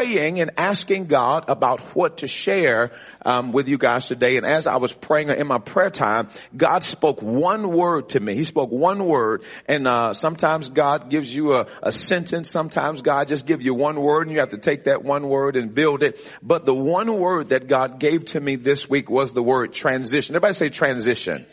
[0.00, 2.90] Praying and asking God about what to share
[3.22, 4.38] um, with you guys today.
[4.38, 8.34] And as I was praying in my prayer time, God spoke one word to me.
[8.34, 12.50] He spoke one word, and uh, sometimes God gives you a, a sentence.
[12.50, 15.56] Sometimes God just gives you one word, and you have to take that one word
[15.56, 16.18] and build it.
[16.42, 20.34] But the one word that God gave to me this week was the word transition.
[20.34, 21.44] Everybody say transition.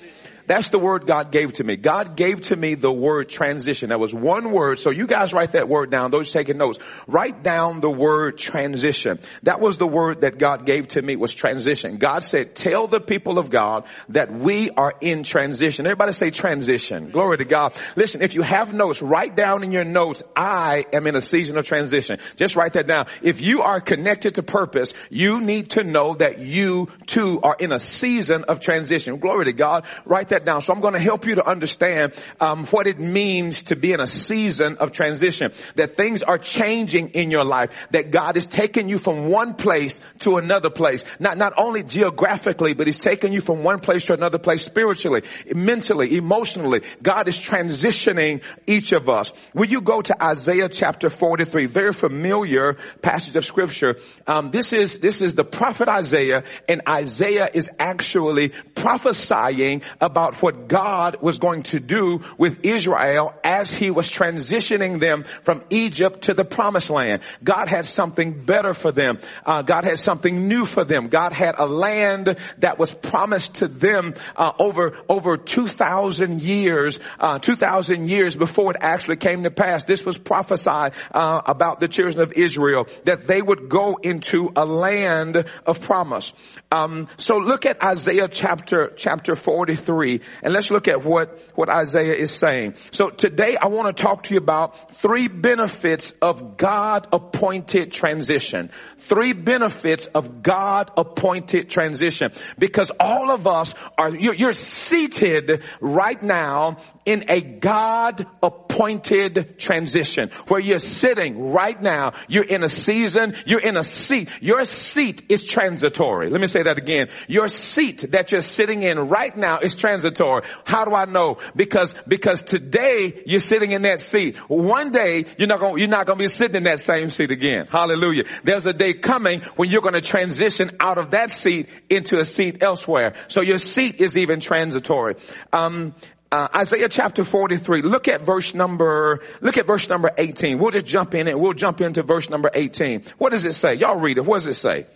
[0.47, 1.75] That's the word God gave to me.
[1.75, 3.89] God gave to me the word transition.
[3.89, 4.79] That was one word.
[4.79, 6.09] So you guys write that word down.
[6.09, 9.19] Those taking notes, write down the word transition.
[9.43, 11.97] That was the word that God gave to me was transition.
[11.97, 15.85] God said, tell the people of God that we are in transition.
[15.85, 17.11] Everybody say transition.
[17.11, 17.73] Glory to God.
[17.97, 21.57] Listen, if you have notes, write down in your notes, I am in a season
[21.57, 22.19] of transition.
[22.37, 23.07] Just write that down.
[23.21, 27.73] If you are connected to purpose, you need to know that you too are in
[27.73, 29.17] a season of transition.
[29.17, 29.85] Glory to God.
[30.05, 30.61] Write that that down.
[30.61, 33.99] So I'm going to help you to understand um, what it means to be in
[33.99, 35.51] a season of transition.
[35.75, 37.87] That things are changing in your life.
[37.91, 41.03] That God is taking you from one place to another place.
[41.19, 45.23] Not not only geographically, but He's taking you from one place to another place spiritually,
[45.53, 46.81] mentally, emotionally.
[47.01, 49.33] God is transitioning each of us.
[49.53, 51.65] Will you go to Isaiah chapter 43?
[51.65, 53.97] Very familiar passage of scripture.
[54.27, 60.41] Um, this is this is the prophet Isaiah, and Isaiah is actually prophesying about about
[60.41, 66.23] what God was going to do with Israel as he was transitioning them from Egypt
[66.23, 67.21] to the promised land.
[67.43, 69.19] God had something better for them.
[69.45, 71.07] Uh, God had something new for them.
[71.07, 77.39] God had a land that was promised to them uh, over over 2,000 years, uh,
[77.39, 79.85] 2,000 years before it actually came to pass.
[79.85, 84.65] This was prophesied uh, about the children of Israel that they would go into a
[84.65, 86.33] land of promise.
[86.71, 92.15] Um, so look at Isaiah chapter chapter 43 and let's look at what, what Isaiah
[92.15, 92.75] is saying.
[92.91, 98.71] So today I want to talk to you about three benefits of God appointed transition.
[98.97, 102.31] Three benefits of God appointed transition.
[102.57, 106.77] Because all of us are, you're, you're seated right now
[107.07, 112.11] in a God appointed transition where you're sitting right now.
[112.27, 113.33] You're in a season.
[113.45, 114.27] You're in a seat.
[114.41, 116.29] Your seat is transitory.
[116.29, 117.07] Let me say that again.
[117.29, 120.43] Your seat that you're sitting in right now is transitory.
[120.65, 121.37] How do I know?
[121.55, 124.35] Because, because today you're sitting in that seat.
[124.49, 127.31] One day you're not going, you're not going to be sitting in that same seat
[127.31, 127.67] again.
[127.71, 128.25] Hallelujah.
[128.43, 132.25] There's a day coming when you're going to transition out of that seat into a
[132.25, 133.13] seat elsewhere.
[133.29, 135.15] So your seat is even transitory.
[135.53, 135.95] Um,
[136.31, 137.81] uh, Isaiah chapter 43.
[137.83, 140.59] Look at verse number, look at verse number 18.
[140.59, 143.03] We'll just jump in and we'll jump into verse number 18.
[143.17, 143.75] What does it say?
[143.75, 144.25] Y'all read it.
[144.25, 144.87] What does it say?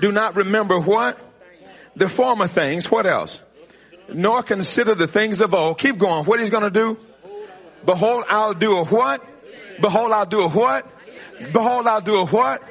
[0.00, 1.18] Do not remember what?
[1.94, 2.90] The former things.
[2.90, 3.40] What else?
[4.12, 5.78] Nor consider the things of old.
[5.78, 6.24] Keep going.
[6.24, 6.98] What he's gonna do?
[7.84, 9.24] Behold, I'll do a what?
[9.80, 10.86] Behold, I'll do a what?
[11.52, 12.62] Behold, I'll do a what?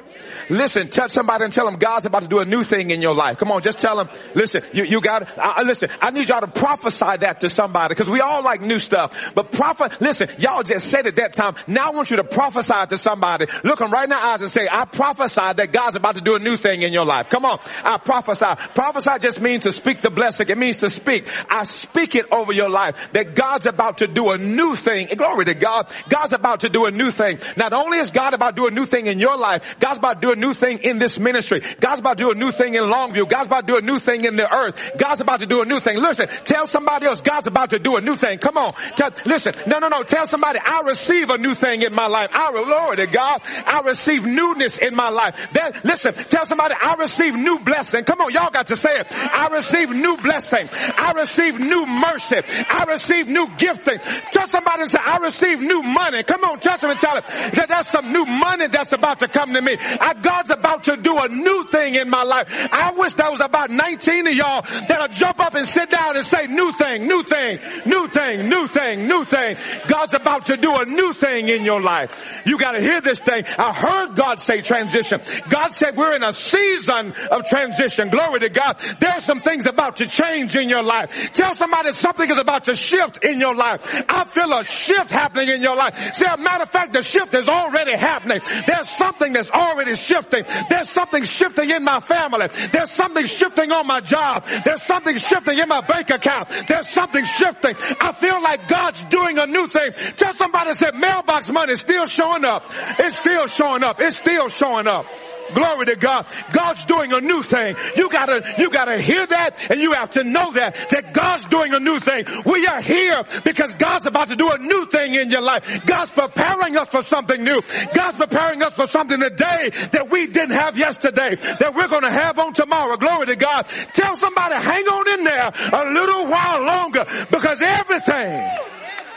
[0.48, 3.14] Listen, touch somebody and tell them God's about to do a new thing in your
[3.14, 3.38] life.
[3.38, 6.46] Come on, just tell them, listen, you, you got, uh, listen, I need y'all to
[6.46, 9.32] prophesy that to somebody because we all like new stuff.
[9.34, 11.54] But prophet, listen, y'all just said it that time.
[11.66, 13.46] Now I want you to prophesy to somebody.
[13.64, 16.34] Look them right in the eyes and say, I prophesy that God's about to do
[16.34, 17.28] a new thing in your life.
[17.28, 18.46] Come on, I prophesy.
[18.74, 20.48] Prophesy just means to speak the blessing.
[20.48, 21.28] It means to speak.
[21.50, 25.08] I speak it over your life that God's about to do a new thing.
[25.16, 25.92] Glory to God.
[26.08, 27.38] God's about to do a new thing.
[27.56, 30.22] Not only is God about to do a new thing in your life, God's about
[30.22, 31.62] to do a new thing in this ministry.
[31.80, 33.28] God's about to do a new thing in Longview.
[33.28, 34.92] God's about to do a new thing in the earth.
[34.96, 35.98] God's about to do a new thing.
[35.98, 38.38] Listen, tell somebody else God's about to do a new thing.
[38.38, 38.74] Come on.
[38.96, 40.02] Tell, listen, no, no, no.
[40.02, 42.30] Tell somebody I receive a new thing in my life.
[42.32, 45.48] I, Lord to God, I receive newness in my life.
[45.52, 48.04] Then, listen, tell somebody I receive new blessing.
[48.04, 49.06] Come on, y'all got to say it.
[49.10, 50.68] I receive new blessing.
[50.72, 52.36] I receive new mercy.
[52.70, 53.98] I receive new gifting.
[54.32, 56.22] Tell somebody and say, I receive new money.
[56.22, 57.24] Come on, touch them and tell them
[57.54, 59.76] that that's some new money that's about to come to me.
[60.00, 62.48] I, God's about to do a new thing in my life.
[62.72, 66.24] I wish there was about 19 of y'all that'll jump up and sit down and
[66.24, 69.56] say new thing, new thing, new thing, new thing, new thing.
[69.88, 72.10] God's about to do a new thing in your life.
[72.44, 73.44] You gotta hear this thing.
[73.58, 75.20] I heard God say transition.
[75.48, 78.08] God said we're in a season of transition.
[78.08, 78.78] Glory to God.
[79.00, 81.32] There are some things about to change in your life.
[81.32, 84.04] Tell somebody something is about to shift in your life.
[84.08, 86.14] I feel a shift happening in your life.
[86.14, 88.40] See, a matter of fact, the shift is already happening.
[88.66, 90.44] There's something that's already already shifting.
[90.68, 92.48] There's something shifting in my family.
[92.72, 94.46] There's something shifting on my job.
[94.64, 96.48] There's something shifting in my bank account.
[96.68, 97.76] There's something shifting.
[98.00, 99.92] I feel like God's doing a new thing.
[100.16, 102.64] Just somebody said mailbox money is still showing up.
[102.98, 104.00] It's still showing up.
[104.00, 105.06] It's still showing up.
[105.54, 106.26] Glory to God.
[106.52, 107.76] God's doing a new thing.
[107.96, 111.74] You gotta, you gotta hear that and you have to know that, that God's doing
[111.74, 112.24] a new thing.
[112.44, 115.86] We are here because God's about to do a new thing in your life.
[115.86, 117.62] God's preparing us for something new.
[117.94, 122.38] God's preparing us for something today that we didn't have yesterday, that we're gonna have
[122.38, 122.96] on tomorrow.
[122.96, 123.66] Glory to God.
[123.92, 128.48] Tell somebody, hang on in there a little while longer because everything,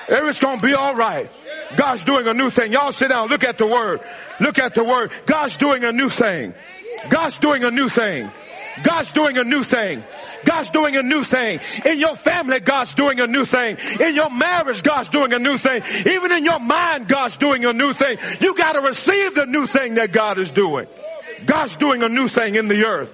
[0.09, 1.29] everything's gonna be alright.
[1.77, 2.71] God's doing a new thing.
[2.73, 3.29] Y'all sit down.
[3.29, 4.01] Look at the word.
[4.39, 5.11] Look at the word.
[5.25, 6.53] God's doing a new thing.
[7.09, 8.29] God's doing a new thing.
[8.83, 10.03] God's doing a new thing.
[10.45, 11.59] God's doing a new thing.
[11.85, 13.77] In your family, God's doing a new thing.
[13.99, 15.81] In your marriage, God's doing a new thing.
[16.05, 18.17] Even in your mind, God's doing a new thing.
[18.39, 20.87] You gotta receive the new thing that God is doing.
[21.45, 23.13] God's doing a new thing in the earth.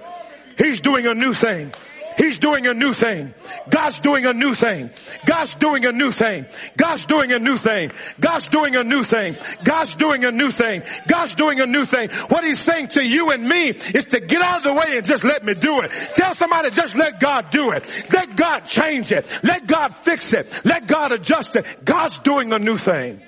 [0.58, 1.72] He's doing a new thing.
[2.16, 3.34] He's doing a new thing.
[3.68, 4.90] God's doing a new thing.
[5.26, 6.46] God's doing a new thing.
[6.76, 7.90] God's doing a new thing.
[8.20, 9.36] God's doing a new thing.
[9.64, 10.82] God's doing a new thing.
[11.06, 12.08] God's doing a new thing.
[12.28, 15.06] What he's saying to you and me is to get out of the way and
[15.06, 15.90] just let me do it.
[16.14, 17.84] Tell somebody just let God do it.
[18.12, 19.26] Let God change it.
[19.42, 20.48] Let God fix it.
[20.64, 21.84] Let God adjust it.
[21.84, 23.20] God's doing a new thing.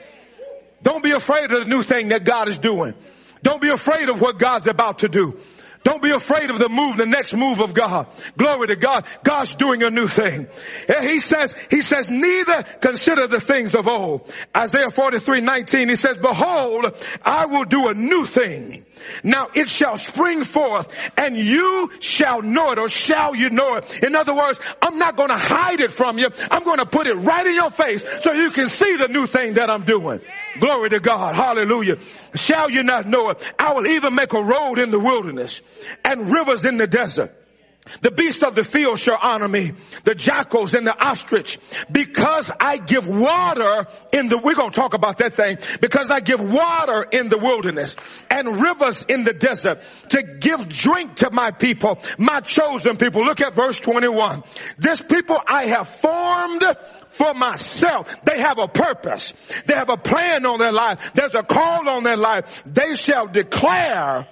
[0.82, 2.94] Don't be afraid of the new thing that God is doing.
[3.42, 5.38] Don't be afraid of what God's about to do.
[5.88, 8.08] Don't be afraid of the move, the next move of God.
[8.36, 9.06] Glory to God.
[9.24, 10.46] God's doing a new thing.
[11.00, 14.30] He says, he says, neither consider the things of old.
[14.54, 18.84] Isaiah 43, 19, he says, behold, I will do a new thing.
[19.22, 24.02] Now it shall spring forth and you shall know it or shall you know it.
[24.02, 26.28] In other words, I'm not going to hide it from you.
[26.50, 29.26] I'm going to put it right in your face so you can see the new
[29.26, 30.20] thing that I'm doing.
[30.60, 31.34] Glory to God.
[31.34, 31.98] Hallelujah.
[32.34, 33.54] Shall you not know it?
[33.58, 35.62] I will even make a road in the wilderness
[36.04, 37.34] and rivers in the desert.
[38.02, 39.72] The beasts of the field shall honor me,
[40.04, 41.58] the jackals and the ostrich,
[41.90, 46.40] because I give water in the, we're gonna talk about that thing, because I give
[46.40, 47.96] water in the wilderness
[48.30, 49.80] and rivers in the desert
[50.10, 53.24] to give drink to my people, my chosen people.
[53.24, 54.42] Look at verse 21.
[54.78, 56.64] This people I have formed
[57.08, 58.22] for myself.
[58.24, 59.32] They have a purpose.
[59.64, 61.12] They have a plan on their life.
[61.14, 62.62] There's a call on their life.
[62.66, 64.26] They shall declare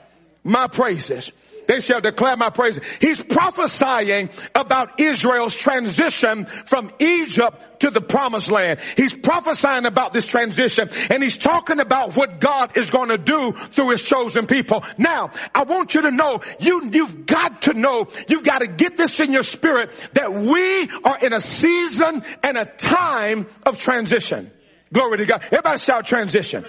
[0.47, 1.33] my praises.
[1.67, 2.85] They shall declare my praises.
[3.01, 8.81] He's prophesying about Israel's transition from Egypt to the promised land.
[8.97, 13.53] He's prophesying about this transition and he's talking about what God is going to do
[13.53, 14.85] through his chosen people.
[14.97, 18.97] Now, I want you to know, you, you've got to know, you've got to get
[18.97, 24.53] this in your spirit that we are in a season and a time of transition.
[24.93, 25.43] Glory to God.
[25.45, 26.65] Everybody shout transition.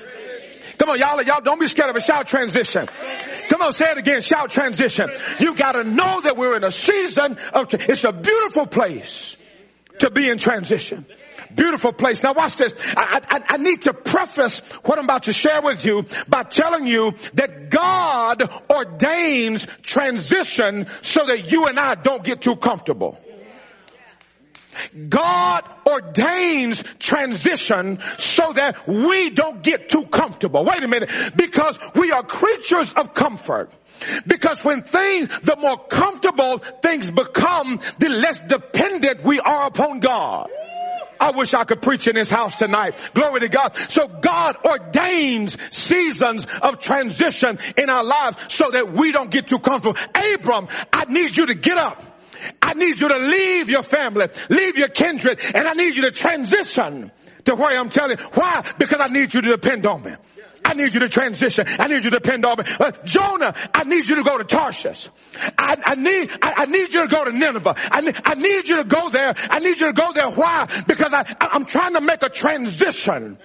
[0.77, 2.87] Come on, y'all, y'all don't be scared of a shout transition.
[3.49, 5.09] Come on, say it again, shout transition.
[5.39, 9.37] You gotta know that we're in a season of, it's a beautiful place
[9.99, 11.05] to be in transition.
[11.55, 12.21] Beautiful place.
[12.21, 12.73] Now watch this.
[12.95, 16.85] I, I, I need to preface what I'm about to share with you by telling
[16.85, 23.17] you that God ordains transition so that you and I don't get too comfortable.
[25.09, 30.65] God ordains transition so that we don't get too comfortable.
[30.65, 31.09] Wait a minute.
[31.35, 33.71] Because we are creatures of comfort.
[34.25, 40.49] Because when things, the more comfortable things become, the less dependent we are upon God.
[41.19, 42.93] I wish I could preach in this house tonight.
[43.13, 43.75] Glory to God.
[43.89, 49.59] So God ordains seasons of transition in our lives so that we don't get too
[49.59, 49.99] comfortable.
[50.13, 52.03] Abram, I need you to get up.
[52.67, 56.11] I need you to leave your family, leave your kindred, and I need you to
[56.11, 57.09] transition
[57.45, 58.25] to where I'm telling you.
[58.33, 58.61] Why?
[58.77, 60.11] Because I need you to depend on me.
[60.65, 61.65] I need you to transition.
[61.79, 62.65] I need you to depend on me.
[62.77, 65.07] Uh, Jonah, I need you to go to Tarshish.
[65.57, 67.73] I, I need, I, I, need you to go to Nineveh.
[67.89, 69.33] I need, I need you to go there.
[69.37, 70.29] I need you to go there.
[70.29, 70.67] Why?
[70.85, 73.37] Because I, I'm trying to make a transition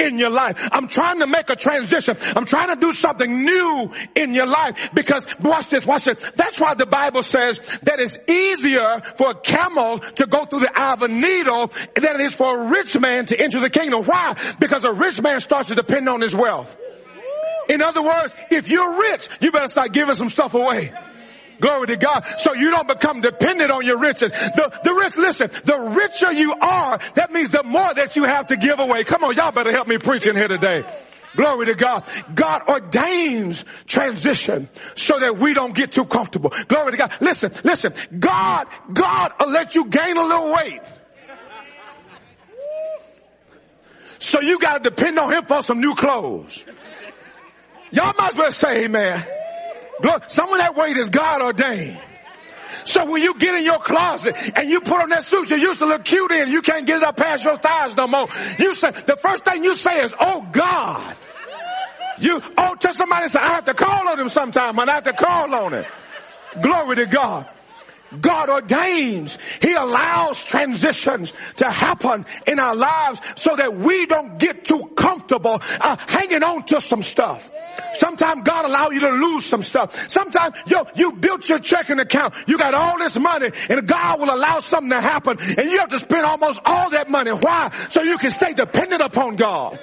[0.00, 0.68] in your life.
[0.72, 2.16] I'm trying to make a transition.
[2.34, 6.32] I'm trying to do something new in your life because watch this, watch this.
[6.36, 10.78] That's why the Bible says that it's easier for a camel to go through the
[10.78, 14.04] eye of a needle than it is for a rich man to enter the kingdom.
[14.04, 14.36] Why?
[14.58, 16.76] Because a rich man starts to depend on his wealth.
[17.68, 20.92] In other words, if you're rich, you better start giving some stuff away.
[21.60, 22.24] Glory to God.
[22.38, 24.30] So you don't become dependent on your riches.
[24.30, 28.48] The, the rich, listen, the richer you are, that means the more that you have
[28.48, 29.04] to give away.
[29.04, 30.84] Come on, y'all better help me preach in here today.
[31.36, 32.04] Glory to God.
[32.34, 36.52] God ordains transition so that we don't get too comfortable.
[36.66, 37.12] Glory to God.
[37.20, 37.94] Listen, listen.
[38.18, 40.80] God, God will let you gain a little weight.
[44.18, 46.64] So you gotta depend on Him for some new clothes.
[47.92, 49.24] Y'all might as well say amen.
[50.28, 52.00] Some of that weight is God ordained.
[52.84, 55.80] So when you get in your closet and you put on that suit you used
[55.80, 58.28] to look cute in, you can't get it up past your thighs no more.
[58.58, 61.16] You say, the first thing you say is, oh God.
[62.18, 65.04] You, oh, tell somebody say, I have to call on him sometime and I have
[65.04, 65.84] to call on him.
[66.60, 67.48] Glory to God.
[68.18, 69.38] God ordains.
[69.60, 75.60] He allows transitions to happen in our lives so that we don't get too comfortable
[75.80, 77.50] uh, hanging on to some stuff.
[77.94, 80.10] Sometimes God allow you to lose some stuff.
[80.10, 82.34] Sometimes yo, you built your checking account.
[82.46, 85.90] You got all this money and God will allow something to happen and you have
[85.90, 87.30] to spend almost all that money.
[87.30, 87.70] Why?
[87.90, 89.78] So you can stay dependent upon God.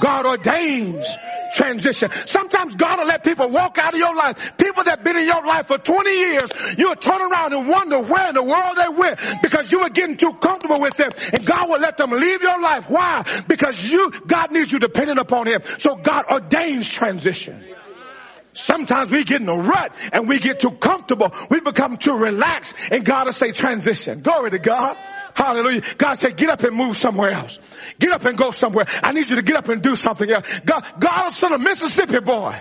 [0.00, 1.08] God ordains
[1.54, 2.10] transition.
[2.26, 4.56] Sometimes God will let people walk out of your life.
[4.58, 8.28] People that been in your life for 20 years, you'll turn around and wonder where
[8.28, 11.10] in the world they went because you were getting too comfortable with them.
[11.32, 12.90] And God will let them leave your life.
[12.90, 13.24] Why?
[13.48, 15.62] Because you, God needs you dependent upon Him.
[15.78, 17.64] So God ordains transition.
[18.52, 21.30] Sometimes we get in a rut and we get too comfortable.
[21.50, 24.22] We become too relaxed and God will say transition.
[24.22, 24.96] Glory to God.
[25.36, 25.82] Hallelujah.
[25.98, 27.58] God said, get up and move somewhere else.
[27.98, 28.86] Get up and go somewhere.
[29.02, 30.60] I need you to get up and do something else.
[30.64, 32.58] God, God send a Mississippi boy.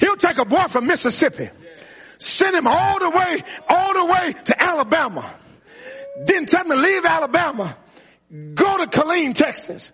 [0.00, 1.48] He'll take a boy from Mississippi,
[2.18, 5.24] send him all the way, all the way to Alabama.
[6.26, 7.76] Then tell him to leave Alabama,
[8.54, 9.92] go to Killeen, Texas.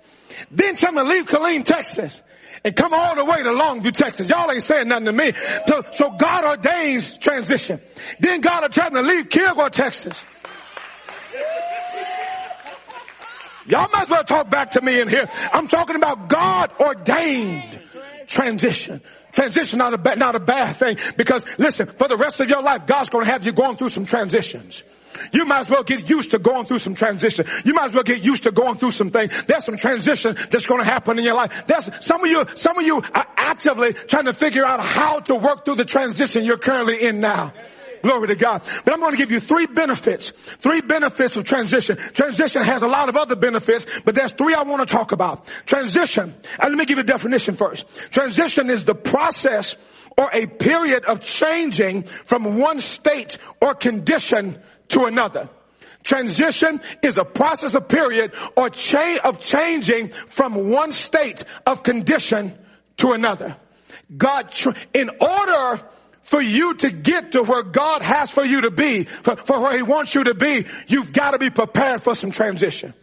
[0.50, 2.22] Then tell him to leave Killeen, Texas
[2.64, 4.28] and come all the way to Longview, Texas.
[4.28, 5.32] Y'all ain't saying nothing to me.
[5.66, 7.80] So, so God ordains transition.
[8.20, 10.24] Then God him to leave Kilgore, Texas.
[13.66, 15.28] Y'all might as well talk back to me in here.
[15.52, 17.64] I'm talking about God ordained
[18.26, 19.00] transition.
[19.32, 22.62] Transition not a bad, not a bad thing because listen, for the rest of your
[22.62, 24.82] life, God's going to have you going through some transitions.
[25.32, 27.46] You might as well get used to going through some transition.
[27.64, 29.44] You might as well get used to going through some things.
[29.44, 31.66] There's some transition that's going to happen in your life.
[31.66, 35.34] There's some of you, some of you are actively trying to figure out how to
[35.34, 37.52] work through the transition you're currently in now.
[38.02, 38.62] Glory to God.
[38.84, 40.30] But I'm going to give you three benefits.
[40.58, 41.96] Three benefits of transition.
[41.96, 45.46] Transition has a lot of other benefits, but there's three I want to talk about.
[45.66, 46.34] Transition.
[46.58, 47.86] And let me give you a definition first.
[48.10, 49.76] Transition is the process
[50.18, 54.60] or a period of changing from one state or condition
[54.92, 55.48] to another.
[56.02, 62.58] Transition is a process of period or chain of changing from one state of condition
[62.96, 63.56] to another.
[64.16, 64.52] God,
[64.94, 65.82] in order
[66.22, 69.76] for you to get to where God has for you to be, for, for where
[69.76, 72.94] He wants you to be, you've got to be prepared for some transition.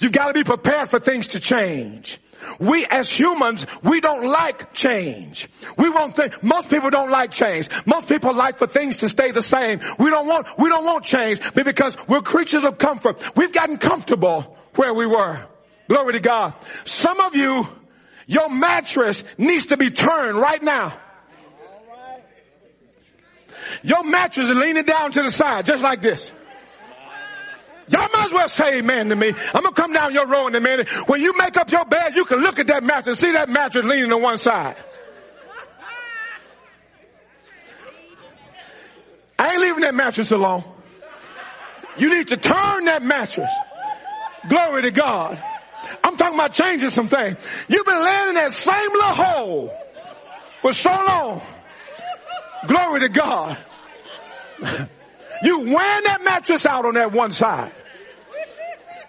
[0.00, 2.18] You've got to be prepared for things to change.
[2.58, 5.48] We as humans, we don't like change.
[5.76, 7.68] We won't think, most people don't like change.
[7.86, 9.80] Most people like for things to stay the same.
[9.98, 13.22] We don't want, we don't want change because we're creatures of comfort.
[13.36, 15.38] We've gotten comfortable where we were.
[15.88, 16.54] Glory to God.
[16.84, 17.66] Some of you,
[18.26, 20.98] your mattress needs to be turned right now.
[23.82, 26.30] Your mattress is leaning down to the side, just like this.
[27.88, 29.28] Y'all might as well say amen to me.
[29.28, 30.88] I'm gonna come down your road in a minute.
[31.08, 33.48] When you make up your bed, you can look at that mattress, and see that
[33.48, 34.76] mattress leaning to one side.
[39.38, 40.64] I ain't leaving that mattress alone.
[41.96, 43.50] You need to turn that mattress.
[44.48, 45.42] Glory to God.
[46.04, 47.36] I'm talking about changing some things.
[47.68, 49.76] You've been laying in that same little hole
[50.58, 51.42] for so long.
[52.66, 53.58] Glory to God.
[55.42, 57.72] You wearing that mattress out on that one side.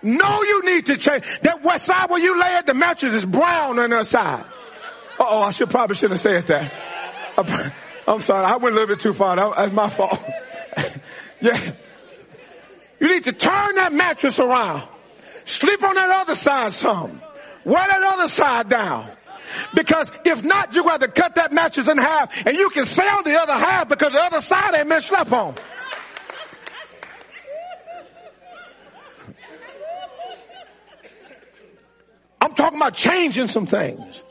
[0.02, 1.24] No, you need to change.
[1.44, 4.46] That west side where you lay it, the mattress is brown on that side.
[5.20, 7.74] Oh, I should probably shouldn't have said that.
[8.08, 9.36] I'm sorry, I went a little bit too far.
[9.36, 10.20] That's my fault.
[11.42, 11.74] yeah.
[13.00, 14.84] You need to turn that mattress around.
[15.46, 17.22] Sleep on that other side some.
[17.66, 19.10] Wear that other side down.
[19.74, 23.24] Because if not, you're going to cut that mattress in half and you can sell
[23.24, 25.56] the other half because the other side ain't been slept on.
[32.54, 34.24] I'm talking about changing some things.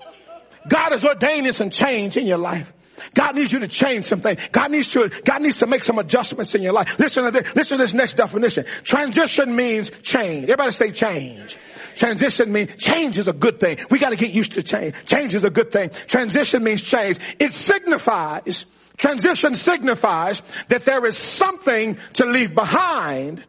[0.69, 2.73] God is ordaining some change in your life.
[3.15, 4.37] God needs you to change something.
[4.53, 7.01] God needs to, God needs to make some adjustments in your life.
[7.01, 8.65] Listen to this, listen to this next definition.
[8.85, 10.45] Transition means change.
[10.45, 11.59] Everybody say change.
[11.97, 13.79] Transition means change is a good thing.
[13.91, 14.95] We got to get used to change.
[15.05, 15.91] Change is a good thing.
[16.07, 17.19] Transition means change.
[17.41, 18.67] It signifies,
[18.99, 23.45] transition signifies that there is something to leave behind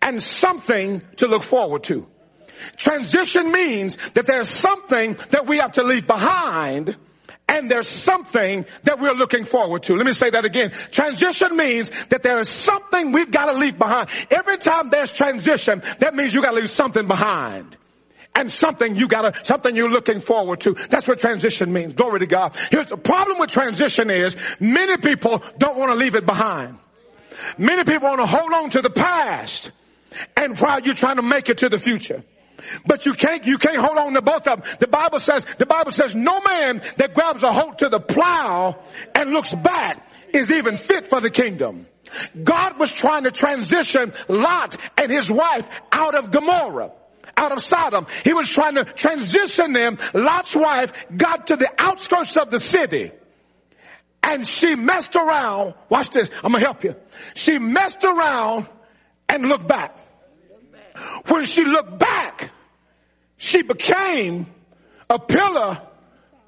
[0.00, 2.06] and something to look forward to.
[2.76, 6.96] Transition means that there's something that we have to leave behind
[7.48, 9.94] and there's something that we're looking forward to.
[9.94, 10.72] Let me say that again.
[10.90, 14.08] Transition means that there is something we've got to leave behind.
[14.30, 17.76] Every time there's transition, that means you got to leave something behind.
[18.36, 20.74] and something you gotta, something you're looking forward to.
[20.90, 21.94] That's what transition means.
[21.94, 22.56] Glory to God.
[22.70, 26.78] Here's the problem with transition is many people don't want to leave it behind.
[27.58, 29.70] Many people want to hold on to the past
[30.36, 32.24] and while you're trying to make it to the future.
[32.86, 34.76] But you can't, you can't hold on to both of them.
[34.80, 38.78] The Bible says, the Bible says no man that grabs a hold to the plow
[39.14, 41.86] and looks back is even fit for the kingdom.
[42.42, 46.92] God was trying to transition Lot and his wife out of Gomorrah
[47.36, 48.06] out of Sodom.
[48.22, 49.98] He was trying to transition them.
[50.12, 53.10] Lot's wife got to the outskirts of the city
[54.22, 55.74] and she messed around.
[55.88, 56.30] Watch this.
[56.42, 56.96] I'm going to help you.
[57.34, 58.68] She messed around
[59.28, 59.96] and looked back.
[61.26, 62.50] When she looked back,
[63.44, 64.46] she became
[65.10, 65.78] a pillar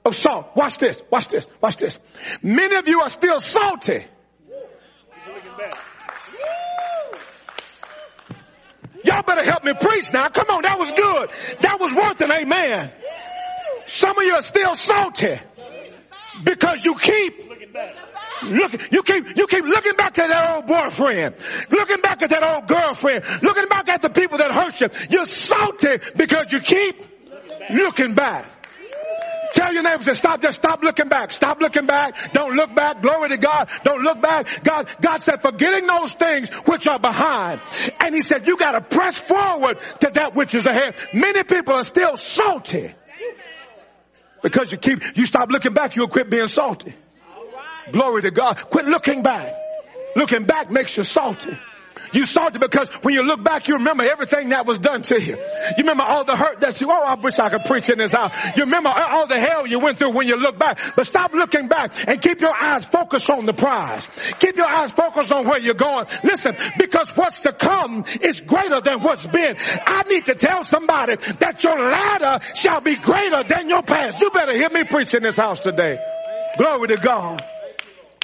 [0.06, 0.56] of salt.
[0.56, 1.02] Watch this.
[1.10, 1.46] Watch this.
[1.60, 1.98] Watch this.
[2.42, 4.02] Many of you are still salty.
[9.04, 10.28] Y'all better help me preach now.
[10.28, 11.30] Come on, that was good.
[11.60, 12.90] That was worth an amen.
[13.86, 15.38] Some of you are still salty
[16.42, 17.46] because you keep
[18.44, 21.34] looking, you keep, you keep looking back at that old boyfriend,
[21.70, 24.88] looking back at that old girlfriend, looking back at the people that hurt you.
[25.10, 27.02] You're salty because you keep
[27.70, 28.50] looking back.
[29.52, 31.32] Tell your neighbors to stop, just stop looking back.
[31.32, 32.32] Stop looking back.
[32.32, 33.00] Don't look back.
[33.00, 33.68] Glory to God.
[33.84, 34.46] Don't look back.
[34.64, 37.60] God, God said, forgetting those things which are behind.
[38.00, 40.94] And he said, you gotta press forward to that which is ahead.
[41.14, 42.94] Many people are still salty.
[44.42, 46.94] Because you keep, you stop looking back, you'll quit being salty.
[47.92, 48.56] Glory to God.
[48.70, 49.54] Quit looking back.
[50.14, 51.56] Looking back makes you salty.
[52.12, 55.36] You salty because when you look back, you remember everything that was done to you.
[55.36, 58.12] You remember all the hurt that you, oh, I wish I could preach in this
[58.12, 58.32] house.
[58.56, 60.78] You remember all the hell you went through when you look back.
[60.94, 64.08] But stop looking back and keep your eyes focused on the prize.
[64.38, 66.06] Keep your eyes focused on where you're going.
[66.22, 69.56] Listen, because what's to come is greater than what's been.
[69.58, 74.20] I need to tell somebody that your ladder shall be greater than your past.
[74.22, 75.98] You better hear me preach in this house today.
[76.56, 77.44] Glory to God.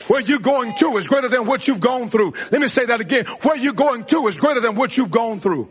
[0.08, 2.34] Where you're going to is greater than what you've gone through.
[2.50, 3.26] Let me say that again.
[3.42, 5.68] Where you're going to is greater than what you've gone through.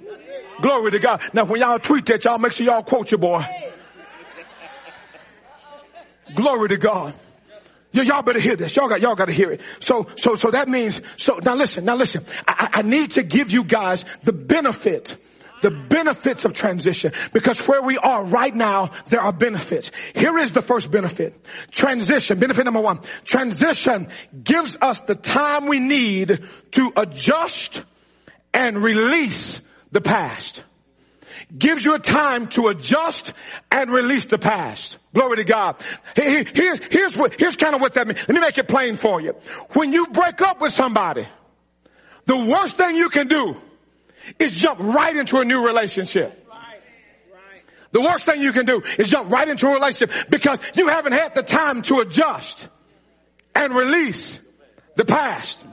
[0.62, 1.22] Glory to God.
[1.34, 3.46] Now when y'all tweet that, y'all make sure y'all quote your boy.
[6.36, 7.14] Glory to God.
[7.94, 8.76] Y'all better hear this.
[8.76, 9.60] Y'all got, y'all got to hear it.
[9.80, 12.24] So, so, so that means, so now listen, now listen.
[12.48, 15.18] I, I need to give you guys the benefit
[15.62, 19.92] the benefits of transition because where we are right now, there are benefits.
[20.14, 21.34] Here is the first benefit.
[21.72, 22.40] Transition.
[22.40, 23.00] Benefit number one.
[23.24, 24.08] Transition
[24.44, 27.84] gives us the time we need to adjust
[28.54, 30.64] and release the past.
[31.58, 33.34] Gives you a time to adjust
[33.72, 34.98] and release the past.
[35.14, 35.82] Glory to God.
[36.16, 38.20] Here's, here's what, here's kind of what that means.
[38.20, 39.34] Let me make it plain for you.
[39.74, 41.28] When you break up with somebody,
[42.26, 43.58] the worst thing you can do
[44.40, 46.38] is jump right into a new relationship.
[47.92, 51.14] The worst thing you can do is jump right into a relationship because you haven't
[51.14, 52.70] had the time to adjust
[53.54, 54.40] and release
[54.96, 55.66] the past.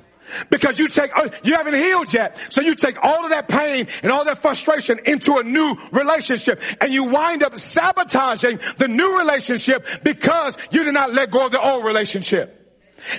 [0.50, 2.36] Because you take, uh, you haven't healed yet.
[2.50, 6.60] So you take all of that pain and all that frustration into a new relationship
[6.82, 11.52] and you wind up sabotaging the new relationship because you did not let go of
[11.52, 12.54] the old relationship.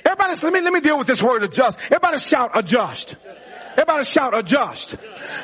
[0.04, 1.78] Everybody, let me, let me deal with this word adjust.
[1.86, 3.16] Everybody shout adjust.
[3.72, 4.96] Everybody shout adjust.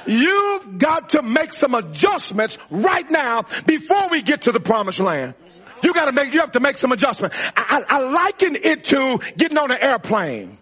[0.07, 5.35] You've got to make some adjustments right now before we get to the promised land.
[5.83, 7.35] You gotta make, you have to make some adjustment.
[7.57, 10.59] I, I, I liken it to getting on an airplane.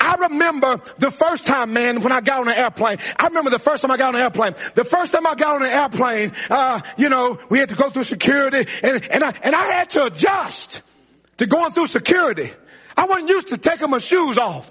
[0.00, 2.98] I remember the first time, man, when I got on an airplane.
[3.16, 4.54] I remember the first time I got on an airplane.
[4.74, 7.90] The first time I got on an airplane, uh, you know, we had to go
[7.90, 10.82] through security and, and I, and I had to adjust
[11.38, 12.50] to going through security.
[12.96, 14.70] I wasn't used to taking my shoes off.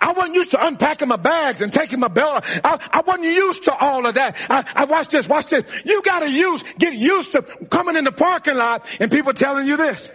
[0.00, 2.44] I wasn't used to unpacking my bags and taking my belt.
[2.64, 4.36] I, I wasn't used to all of that.
[4.48, 5.64] I, I watch this, watch this.
[5.84, 9.76] You gotta use, get used to coming in the parking lot and people telling you
[9.76, 10.10] this.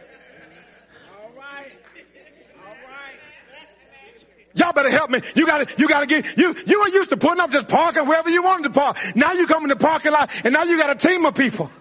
[4.56, 5.20] Y'all better help me.
[5.36, 8.30] You gotta, you gotta get, you, you were used to putting up just parking wherever
[8.30, 8.98] you wanted to park.
[9.16, 11.72] Now you come in the parking lot and now you got a team of people.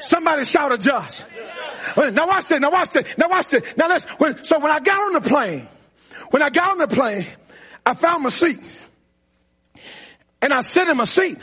[0.00, 1.26] Somebody shout adjust.
[1.96, 2.60] Now watch this.
[2.60, 3.18] Now watch this.
[3.18, 3.76] Now watch this.
[3.76, 5.68] Now let's, when, so when I got on the plane,
[6.30, 7.26] when I got on the plane,
[7.84, 8.58] I found my seat.
[10.42, 11.38] And I sit in my seat.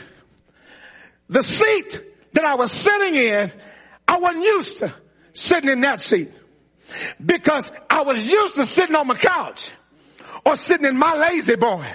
[1.28, 2.00] The seat
[2.32, 3.52] that I was sitting in,
[4.06, 4.94] I wasn't used to
[5.32, 6.30] sitting in that seat.
[7.24, 9.70] Because I was used to sitting on my couch
[10.44, 11.94] or sitting in my La-Z-Boy.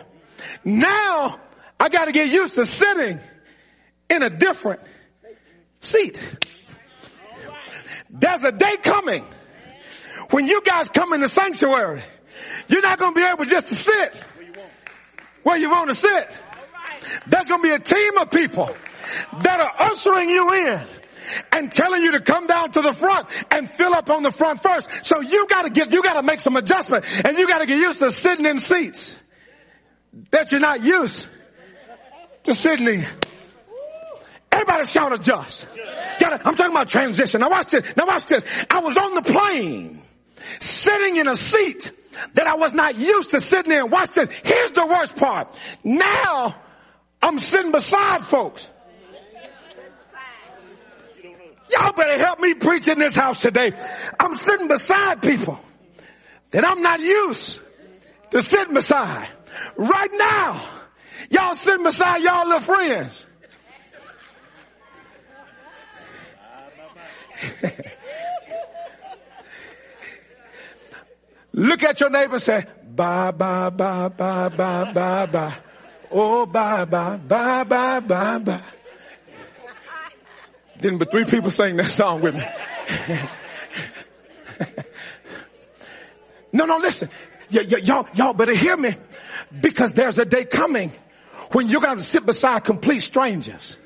[0.64, 1.40] Now
[1.80, 3.20] I gotta get used to sitting
[4.10, 4.82] in a different
[5.84, 6.20] seat.
[8.10, 9.26] There's a day coming
[10.30, 12.04] when you guys come in the sanctuary.
[12.68, 14.16] You're not going to be able just to sit
[15.44, 16.30] where you want to sit.
[17.28, 18.76] There's going to be a team of people
[19.42, 20.82] that are ushering you in
[21.52, 24.62] and telling you to come down to the front and fill up on the front
[24.62, 25.06] first.
[25.06, 28.12] So you gotta get, you gotta make some adjustment and you gotta get used to
[28.12, 29.18] sitting in seats
[30.32, 31.28] that you're not used
[32.44, 33.08] to sitting in.
[34.54, 35.68] Everybody shout adjust.
[36.20, 37.42] Gotta, I'm talking about transition.
[37.42, 37.96] Now watch this.
[37.98, 38.46] Now watch this.
[38.70, 40.00] I was on the plane
[40.60, 41.92] sitting in a seat
[42.36, 43.90] that I was not used to sitting in.
[43.90, 44.30] Watch this.
[44.44, 45.56] Here's the worst part.
[45.84, 46.56] Now
[47.20, 48.70] I'm sitting beside folks.
[51.72, 53.72] Y'all better help me preach in this house today.
[54.20, 55.60] I'm sitting beside people
[56.52, 57.60] that I'm not used
[58.30, 59.28] to sitting beside.
[59.76, 60.64] Right now,
[61.32, 63.26] y'all sitting beside y'all little friends.
[71.54, 75.56] Look at your neighbor and say, bye, bye, bye, bye, bye, bye, bye.
[76.12, 78.62] Oh, bye, bye, bye, bye, bye, bye.
[80.80, 82.44] Then, but three people sang that song with me.
[86.54, 87.10] no, no, listen.
[87.52, 88.96] Y- y- y'all, y'all better hear me
[89.62, 90.92] because there's a day coming
[91.52, 93.78] when you're going to sit beside complete strangers.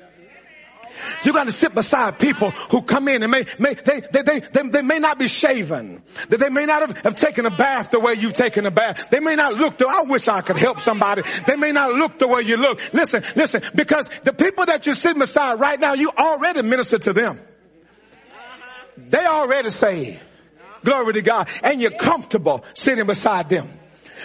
[1.24, 4.40] You're going to sit beside people who come in and may, may they, they, they,
[4.40, 6.02] they, they may not be shaven.
[6.28, 9.08] That they may not have, have taken a bath the way you've taken a bath.
[9.10, 11.22] They may not look the, I wish I could help somebody.
[11.46, 12.80] They may not look the way you look.
[12.92, 17.12] Listen, listen, because the people that you're sitting beside right now, you already minister to
[17.12, 17.40] them.
[18.96, 20.20] They already saved.
[20.84, 21.48] Glory to God.
[21.62, 23.68] And you're comfortable sitting beside them.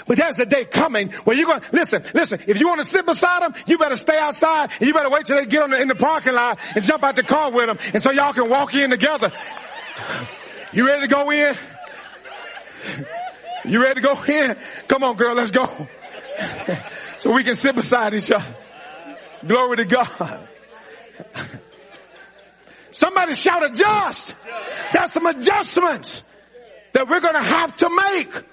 [0.08, 2.88] But there's a day coming where you're going to, listen, listen, if you want to
[2.88, 5.82] sit beside them, you better stay outside and you better wait till they get the,
[5.82, 8.50] in the parking lot and jump out the car with them and so y'all can
[8.50, 9.32] walk in together.
[10.72, 11.56] You ready to go in?
[13.66, 14.58] You ready to go in?
[14.88, 15.66] Come on girl, let's go.
[17.22, 18.56] so we can sit beside each other.
[19.46, 20.48] Glory to God.
[22.92, 24.36] Somebody shout adjust.
[24.94, 26.24] That's some adjustments
[26.94, 28.44] that we're going to have to make.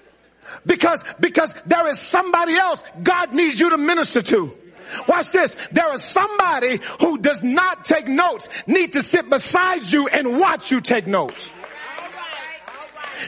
[0.67, 4.57] Because, because there is somebody else God needs you to minister to.
[5.07, 5.55] Watch this.
[5.73, 10.71] There is somebody who does not take notes need to sit beside you and watch
[10.71, 11.51] you take notes.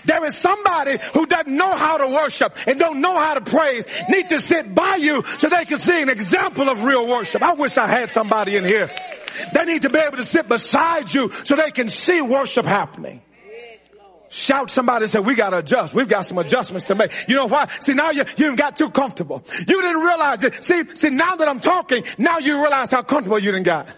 [0.05, 3.87] There is somebody who doesn't know how to worship and don't know how to praise
[4.09, 7.43] need to sit by you so they can see an example of real worship.
[7.43, 8.91] I wish I had somebody in here.
[9.53, 13.23] They need to be able to sit beside you so they can see worship happening.
[14.33, 15.93] Shout somebody and say, we gotta adjust.
[15.93, 17.13] We've got some adjustments to make.
[17.29, 17.69] You know why?
[17.81, 19.45] See, now you, you got too comfortable.
[19.59, 20.65] You didn't realize it.
[20.65, 23.89] See, see, now that I'm talking, now you realize how comfortable you didn't got.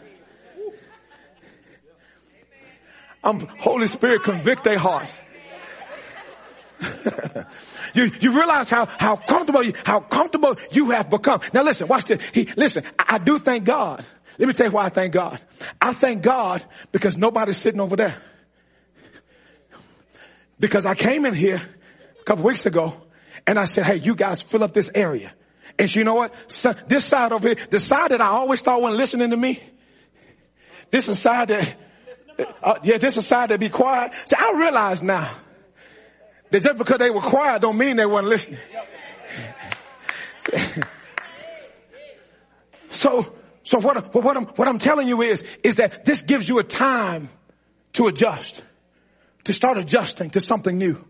[3.22, 5.16] I'm, Holy Spirit convict their hearts.
[7.94, 11.42] you, you realize how, how comfortable you, how comfortable you have become.
[11.52, 12.20] Now listen, watch this.
[12.32, 14.04] He, listen, I, I do thank God.
[14.36, 15.38] Let me tell you why I thank God.
[15.80, 18.16] I thank God because nobody's sitting over there.
[20.58, 21.60] Because I came in here
[22.20, 22.94] a couple weeks ago
[23.46, 25.32] and I said, hey, you guys fill up this area.
[25.78, 26.34] And so you know what?
[26.50, 29.60] So, this side over here, the side that I always thought wasn't listening to me,
[30.90, 31.76] this is side that,
[32.62, 34.12] uh, yeah, this is side that be quiet.
[34.26, 35.30] See, I realize now
[36.50, 38.60] that just because they were quiet don't mean they weren't listening.
[42.94, 46.58] So, so what, what I'm, what I'm telling you is, is that this gives you
[46.58, 47.28] a time
[47.94, 48.62] to adjust
[49.44, 51.04] to start adjusting to something new.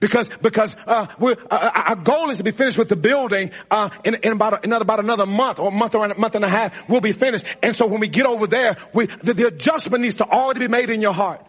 [0.00, 4.14] Because, because, uh, uh, our goal is to be finished with the building, uh, in,
[4.14, 6.88] in about another, about another month or a month or a month and a half,
[6.88, 7.44] we'll be finished.
[7.62, 10.68] And so when we get over there, we, the, the adjustment needs to already be
[10.68, 11.44] made in your heart.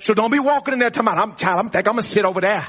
[0.00, 2.24] So don't be walking in there talking about, I'm, child, I'm think I'm gonna sit
[2.24, 2.66] over there.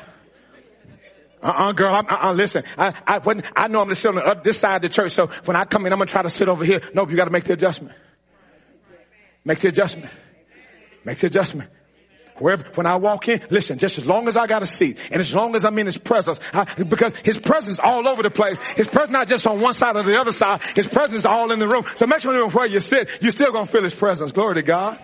[1.42, 4.26] Uh-uh, girl, I'm, uh-uh, listen, I, I, when, I know I'm gonna sit on the,
[4.26, 6.30] uh, this side of the church, so when I come in, I'm gonna try to
[6.30, 6.82] sit over here.
[6.94, 7.96] Nope, you gotta make the adjustment.
[9.44, 10.12] Make the adjustment.
[11.04, 11.70] Make the adjustment.
[12.40, 15.20] Wherever, when I walk in, listen, just as long as I got a seat and
[15.20, 18.58] as long as I'm in his presence, I, because his presence all over the place.
[18.76, 20.62] His presence not just on one side or the other side.
[20.76, 21.86] His presence all in the room.
[21.96, 24.32] So make sure where you sit, you're still gonna feel his presence.
[24.32, 25.00] Glory to God.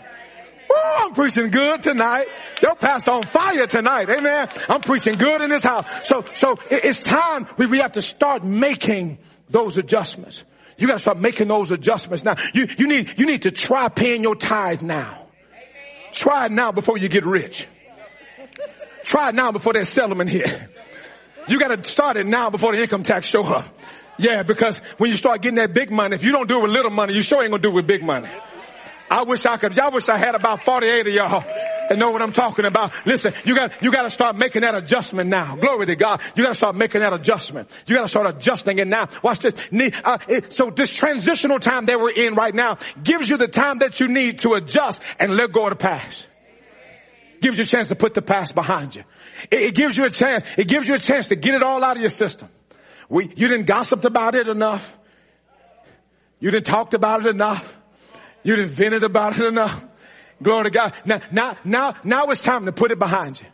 [0.72, 2.28] Ooh, I'm preaching good tonight.
[2.62, 4.10] Your pastor on fire tonight.
[4.10, 4.48] Amen.
[4.70, 5.86] I'm preaching good in this house.
[6.04, 9.20] So, so it's time we, we have to start making
[9.50, 10.44] those adjustments.
[10.78, 12.36] You gotta start making those adjustments now.
[12.54, 15.23] You, you need, you need to try paying your tithe now.
[16.14, 17.68] Try it now before you get rich.
[19.04, 20.70] Try it now before there's settlement here.
[21.48, 23.66] You gotta start it now before the income tax show up.
[24.18, 26.72] Yeah, because when you start getting that big money, if you don't do it with
[26.72, 28.30] little money, you sure ain't gonna do it with big money.
[29.10, 31.44] I wish I could, y'all wish I had about 48 of y'all.
[31.90, 32.92] They know what I'm talking about.
[33.06, 35.56] Listen, you got, you got to start making that adjustment now.
[35.56, 36.22] Glory to God.
[36.36, 37.70] You got to start making that adjustment.
[37.88, 39.10] You got to start adjusting it now.
[39.22, 39.54] Watch this.
[40.04, 40.18] Uh,
[40.50, 44.08] so this transitional time that we're in right now gives you the time that you
[44.08, 46.28] need to adjust and let go of the past.
[47.42, 49.04] Gives you a chance to put the past behind you.
[49.52, 50.46] It, it gives you a chance.
[50.58, 52.48] It gives you a chance to get it all out of your system.
[53.10, 54.98] We, you didn't gossiped about it enough.
[56.40, 57.78] You didn't talked about it enough.
[58.44, 59.86] You didn't vented about it enough.
[60.42, 60.94] Glory to God.
[61.06, 63.48] Now, now, now, now it's time to put it behind you.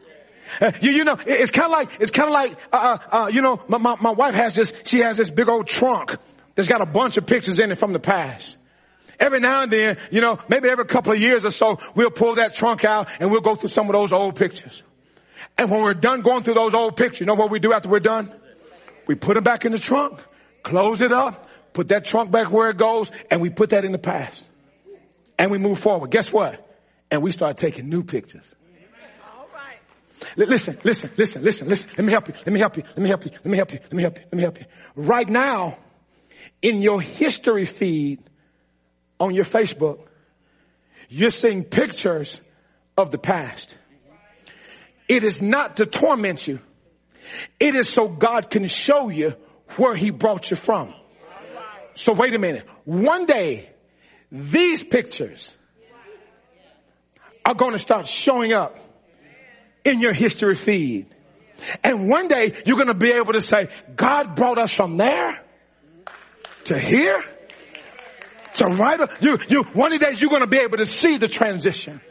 [0.61, 3.27] Uh, you, you know, it's kind of like, it's kind of like, uh, uh, uh,
[3.27, 6.17] you know, my, my, my wife has this, she has this big old trunk
[6.55, 8.57] that's got a bunch of pictures in it from the past.
[9.19, 12.35] Every now and then, you know, maybe every couple of years or so, we'll pull
[12.35, 14.81] that trunk out and we'll go through some of those old pictures.
[15.57, 17.89] And when we're done going through those old pictures, you know what we do after
[17.89, 18.33] we're done?
[19.07, 20.19] We put them back in the trunk,
[20.63, 23.91] close it up, put that trunk back where it goes, and we put that in
[23.91, 24.49] the past.
[25.37, 26.11] And we move forward.
[26.11, 26.65] Guess what?
[27.11, 28.55] And we start taking new pictures.
[29.23, 29.77] All right.
[30.35, 31.89] Listen, listen, listen, listen, listen.
[31.97, 32.33] Let me help you.
[32.33, 32.83] Let me help you.
[32.83, 33.31] Let me help you.
[33.31, 33.79] Let me help you.
[33.83, 34.23] Let me help you.
[34.25, 34.65] Let me help you.
[34.95, 35.77] Right now,
[36.61, 38.19] in your history feed
[39.19, 39.99] on your Facebook,
[41.09, 42.41] you're seeing pictures
[42.97, 43.77] of the past.
[45.07, 46.59] It is not to torment you.
[47.59, 49.35] It is so God can show you
[49.77, 50.93] where he brought you from.
[51.95, 52.65] So wait a minute.
[52.85, 53.69] One day,
[54.31, 55.55] these pictures
[57.49, 58.77] are going to start showing up
[59.83, 61.07] in your history feed.
[61.83, 65.43] And one day you're going to be able to say, God brought us from there
[66.65, 67.23] to here
[68.53, 69.09] to right.
[69.19, 72.01] You, you, one of these days you're going to be able to see the transition.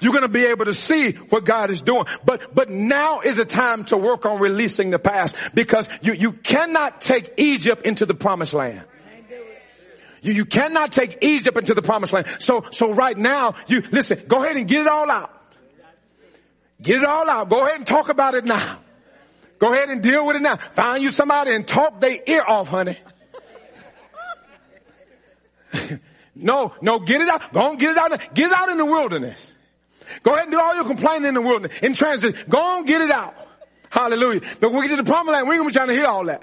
[0.00, 2.06] You're going to be able to see what God is doing.
[2.24, 6.32] But, but now is a time to work on releasing the past because you, you
[6.32, 8.82] cannot take Egypt into the promised land.
[10.26, 12.26] You, you cannot take Egypt into the promised land.
[12.40, 15.32] So, so right now, you, listen, go ahead and get it all out.
[16.82, 17.48] Get it all out.
[17.48, 18.80] Go ahead and talk about it now.
[19.60, 20.56] Go ahead and deal with it now.
[20.56, 22.98] Find you somebody and talk their ear off, honey.
[26.34, 27.52] no, no, get it out.
[27.52, 28.34] Go and get it out.
[28.34, 29.54] Get it out in the wilderness.
[30.22, 31.78] Go ahead and do all your complaining in the wilderness.
[31.82, 33.34] In transit, go on, get it out.
[33.90, 34.40] Hallelujah.
[34.60, 36.24] But we get to the promised land, we ain't gonna be trying to hear all
[36.26, 36.42] that.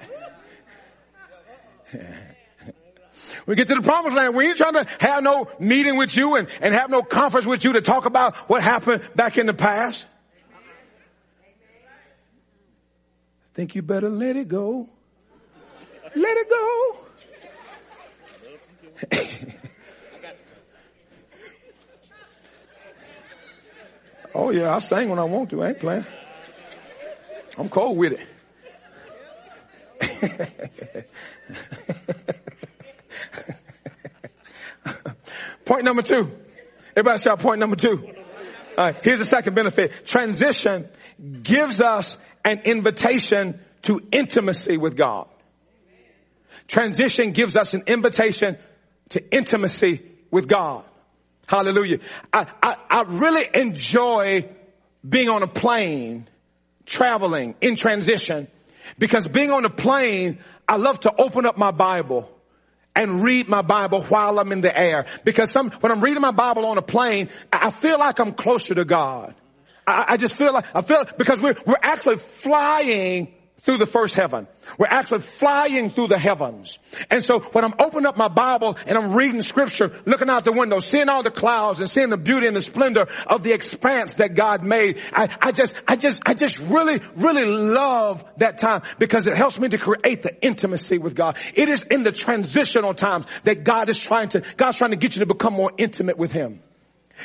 [3.45, 6.35] we get to the promised land, we ain't trying to have no meeting with you
[6.35, 9.53] and, and have no conference with you to talk about what happened back in the
[9.53, 10.07] past.
[13.53, 14.89] I think you better let it go.
[16.15, 16.97] Let it go.
[24.35, 25.63] oh yeah, I sing when I want to.
[25.63, 26.05] I ain't playing.
[27.57, 28.19] I'm cold with it.
[35.65, 36.31] Point number two.
[36.95, 38.07] Everybody shout point number two.
[38.77, 40.05] All right, here's the second benefit.
[40.05, 40.87] Transition
[41.41, 45.27] gives us an invitation to intimacy with God.
[46.67, 48.57] Transition gives us an invitation
[49.09, 50.85] to intimacy with God.
[51.47, 51.99] Hallelujah.
[52.31, 54.49] I, I, I really enjoy
[55.07, 56.27] being on a plane,
[56.85, 58.47] traveling in transition,
[58.97, 62.32] because being on a plane, I love to open up my Bible
[62.95, 65.05] and read my Bible while I'm in the air.
[65.23, 68.75] Because some, when I'm reading my Bible on a plane, I feel like I'm closer
[68.75, 69.35] to God.
[69.85, 74.15] I, I just feel like, I feel, because we're, we're actually flying through the first
[74.15, 74.45] heaven.
[74.77, 76.79] We're actually flying through the heavens.
[77.09, 80.51] And so when I'm opening up my Bible and I'm reading scripture, looking out the
[80.51, 84.15] window, seeing all the clouds and seeing the beauty and the splendor of the expanse
[84.15, 88.81] that God made, I, I just, I just, I just really, really love that time
[88.99, 91.37] because it helps me to create the intimacy with God.
[91.53, 95.15] It is in the transitional times that God is trying to, God's trying to get
[95.15, 96.61] you to become more intimate with Him.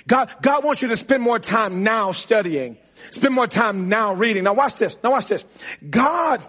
[0.07, 2.79] God, God wants you to spend more time now studying.
[3.11, 4.45] Spend more time now reading.
[4.45, 4.99] Now watch this.
[5.03, 5.45] Now watch this.
[5.89, 6.43] God,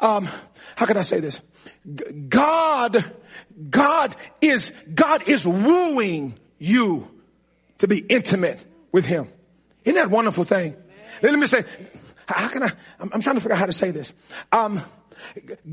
[0.00, 0.28] um,
[0.76, 1.40] how can I say this?
[2.28, 3.12] God,
[3.70, 7.08] God is, God is wooing you
[7.78, 9.28] to be intimate with Him.
[9.84, 10.76] Isn't that wonderful thing?
[11.22, 11.64] Let me say,
[12.26, 14.12] how can I, I'm, I'm trying to figure out how to say this.
[14.50, 14.82] Um,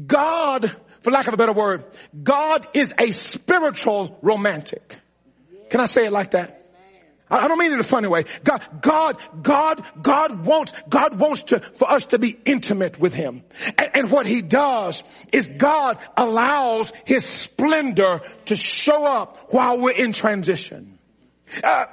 [0.06, 1.84] God, for lack of a better word,
[2.22, 4.96] God is a spiritual romantic.
[5.70, 6.61] Can I say it like that?
[7.32, 8.26] I don't mean it in a funny way.
[8.44, 13.44] God, God, God, God wants, God wants to, for us to be intimate with Him.
[13.78, 19.92] And, and what He does is God allows His splendor to show up while we're
[19.92, 21.00] in transition.
[21.64, 21.86] Uh,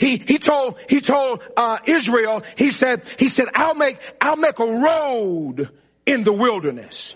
[0.00, 4.58] he, he told, he told, uh, Israel, he said, he said, I'll make, I'll make
[4.58, 5.70] a road
[6.04, 7.14] in the wilderness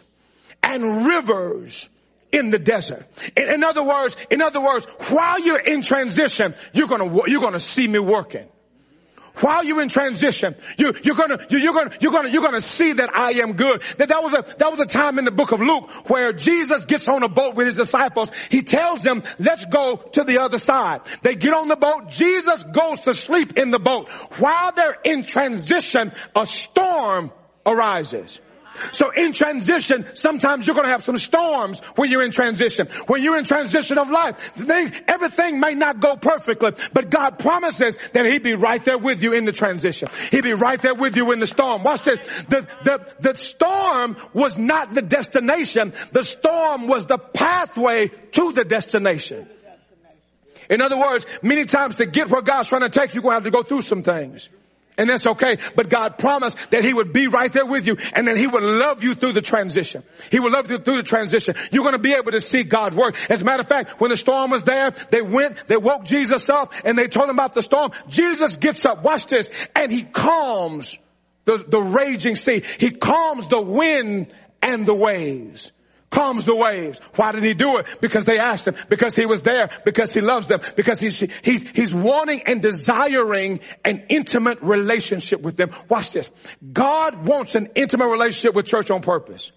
[0.63, 1.89] and rivers
[2.33, 3.07] in the desert.
[3.37, 7.61] In, in, other words, in other words, while you're in transition, you're gonna, you're gonna
[7.61, 8.47] see me working.
[9.37, 12.93] while you're in transition, you, you're gonna, you, you're gonna, you're gonna, you're gonna see
[12.93, 13.83] that I am good.
[13.99, 16.85] That that was a, that was a time in the book of Luke where Jesus
[16.85, 18.31] gets on a boat with his disciples.
[18.51, 21.03] He tells them, let's go to the other side.
[21.23, 22.11] They get on the boat.
[22.11, 24.09] Jesus goes to sleep in the boat.
[24.39, 27.33] While they're in transition, a storm
[27.67, 28.41] arises.
[28.93, 32.89] So in transition, sometimes you're going to have some storms when you're in transition.
[33.07, 37.99] When you're in transition of life, things, everything may not go perfectly, but God promises
[38.13, 40.09] that He'd be right there with you in the transition.
[40.31, 41.83] He'd be right there with you in the storm.
[41.83, 42.21] Watch this.
[42.49, 45.93] The, the, the storm was not the destination.
[46.13, 49.49] The storm was the pathway to the destination.
[50.69, 53.33] In other words, many times to get where God's trying to take you, you're going
[53.33, 54.49] to have to go through some things.
[54.99, 55.59] And that's okay.
[55.75, 58.63] But God promised that He would be right there with you and that He would
[58.63, 60.03] love you through the transition.
[60.31, 61.55] He would love you through the transition.
[61.73, 63.17] You're going to be able to see God work.
[63.31, 66.51] As a matter of fact, when the storm was there, they went, they woke Jesus
[66.51, 67.93] up and they told him about the storm.
[68.09, 70.99] Jesus gets up, watch this, and He calms
[71.45, 72.63] the, the raging sea.
[72.79, 75.73] He calms the wind and the waves
[76.11, 77.01] calms the waves.
[77.15, 77.87] Why did he do it?
[78.01, 78.75] Because they asked him.
[78.89, 79.71] Because he was there.
[79.85, 80.61] Because he loves them.
[80.77, 85.71] Because he's, he's, he's wanting and desiring an intimate relationship with them.
[85.89, 86.31] Watch this.
[86.73, 89.53] God wants an intimate relationship with church on purpose.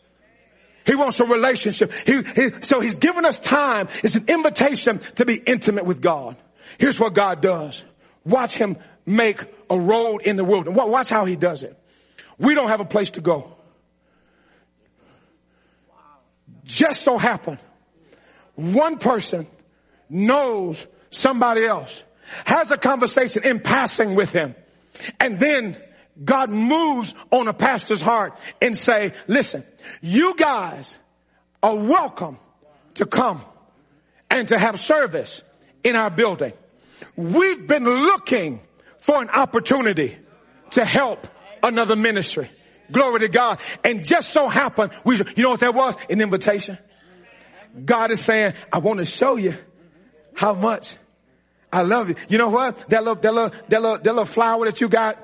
[0.85, 1.91] He wants a relationship.
[2.05, 3.87] He, he, so he's given us time.
[4.03, 6.35] It's an invitation to be intimate with God.
[6.77, 7.83] Here's what God does.
[8.25, 10.77] Watch him make a road in the wilderness.
[10.77, 11.77] Watch how he does it.
[12.37, 13.55] We don't have a place to go.
[16.65, 17.59] Just so happen
[18.55, 19.47] one person
[20.09, 22.03] knows somebody else,
[22.45, 24.55] has a conversation in passing with him,
[25.19, 25.77] and then
[26.23, 29.63] God moves on a pastor's heart and say, listen,
[30.01, 30.97] you guys
[31.61, 32.39] are welcome
[32.95, 33.41] to come
[34.29, 35.43] and to have service
[35.83, 36.53] in our building.
[37.15, 38.61] We've been looking
[38.99, 40.17] for an opportunity
[40.71, 41.27] to help
[41.63, 42.49] another ministry.
[42.93, 43.59] Glory to God.
[43.83, 45.97] And just so happened, we, you know what that was?
[46.09, 46.77] An invitation.
[47.83, 49.55] God is saying, I want to show you
[50.35, 50.95] how much
[51.71, 52.15] I love you.
[52.29, 52.87] You know what?
[52.89, 55.17] That little, that little, that little, that little flower that you got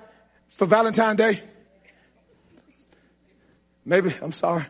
[0.49, 1.43] for Valentine's Day.
[3.85, 4.65] Maybe, I'm sorry.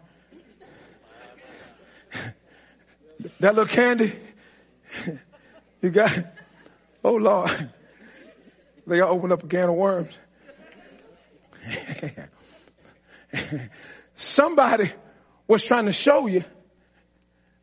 [3.40, 4.14] that little candy
[5.82, 6.12] you got.
[7.04, 7.72] Oh Lord.
[8.86, 10.14] They all open up a can of worms.
[14.16, 14.92] Somebody
[15.48, 16.44] was trying to show you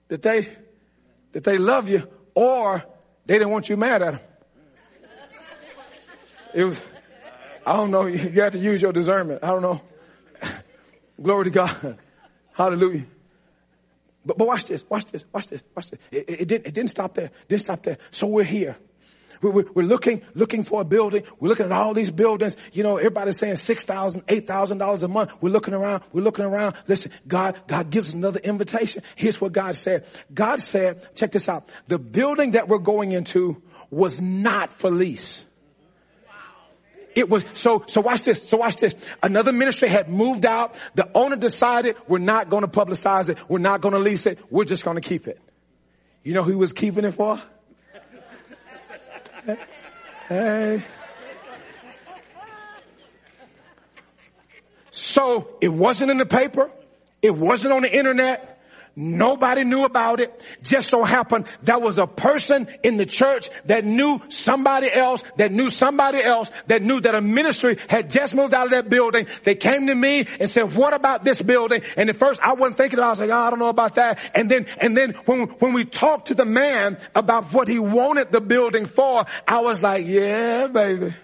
[0.08, 0.48] that they,
[1.32, 2.84] that they love you or
[3.26, 4.20] they didn't want you mad at them.
[6.54, 6.80] It was,
[7.66, 9.44] I don't know, you have to use your discernment.
[9.44, 9.80] I don't know.
[11.22, 11.98] Glory to God.
[12.52, 13.04] Hallelujah.
[14.24, 16.00] But, but watch this, watch this, watch this, watch this.
[16.10, 17.30] It, it, it, didn't, it didn't stop there.
[17.48, 17.98] Didn't stop there.
[18.10, 18.76] So we're here.
[19.42, 21.24] We're, looking, looking for a building.
[21.40, 22.56] We're looking at all these buildings.
[22.72, 25.32] You know, everybody's saying $6,000, $8,000 a month.
[25.40, 26.02] We're looking around.
[26.12, 26.76] We're looking around.
[26.86, 29.02] Listen, God, God gives another invitation.
[29.14, 30.06] Here's what God said.
[30.32, 31.68] God said, check this out.
[31.88, 35.44] The building that we're going into was not for lease.
[37.14, 38.94] It was, so, so watch this, so watch this.
[39.22, 40.74] Another ministry had moved out.
[40.94, 43.38] The owner decided we're not going to publicize it.
[43.48, 44.38] We're not going to lease it.
[44.50, 45.40] We're just going to keep it.
[46.22, 47.40] You know who was keeping it for?
[50.28, 50.82] Hey.
[54.90, 56.70] So it wasn't in the paper.
[57.22, 58.55] It wasn't on the internet.
[58.98, 60.40] Nobody knew about it.
[60.62, 65.52] Just so happened that was a person in the church that knew somebody else, that
[65.52, 69.26] knew somebody else, that knew that a ministry had just moved out of that building.
[69.44, 71.82] They came to me and said, what about this building?
[71.98, 74.18] And at first I wasn't thinking, I was like, oh, I don't know about that.
[74.34, 78.32] And then, and then when, when we talked to the man about what he wanted
[78.32, 81.06] the building for, I was like, yeah, baby.
[81.06, 81.14] Okay.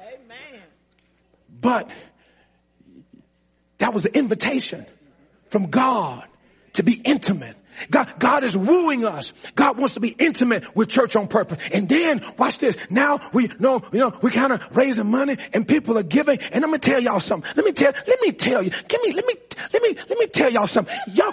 [0.00, 0.62] Amen.
[1.60, 1.90] But
[3.78, 4.86] that was an invitation
[5.48, 6.24] from God
[6.74, 7.56] to be intimate.
[7.90, 9.32] God, God is wooing us.
[9.54, 11.62] God wants to be intimate with church on purpose.
[11.72, 12.76] And then watch this.
[12.90, 16.38] Now we know, you know, we kind of raising money and people are giving.
[16.40, 17.50] And I'm going to tell y'all something.
[17.56, 19.34] Let me tell, let me tell you, give me, let me,
[19.72, 20.96] let me, let me tell y'all something.
[21.12, 21.32] Y'all,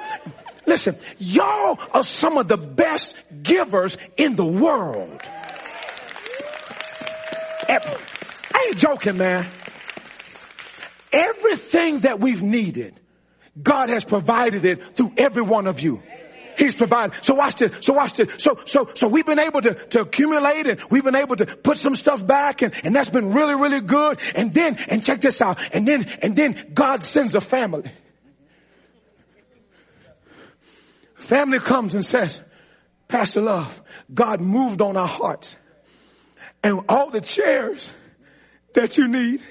[0.67, 5.21] listen, y'all are some of the best givers in the world.
[7.67, 9.47] I ain't joking, man.
[11.15, 12.99] Everything that we've needed,
[13.61, 16.03] God has provided it through every one of you.
[16.57, 17.15] He's provided.
[17.23, 17.85] So watch this.
[17.85, 18.43] So watch this.
[18.43, 21.77] So, so, so we've been able to, to accumulate and we've been able to put
[21.77, 24.19] some stuff back and, and that's been really, really good.
[24.35, 25.57] And then, and check this out.
[25.73, 27.89] And then, and then God sends a family.
[31.15, 32.41] Family comes and says,
[33.07, 33.81] Pastor Love,
[34.13, 35.57] God moved on our hearts
[36.61, 37.93] and all the chairs
[38.73, 39.41] that you need.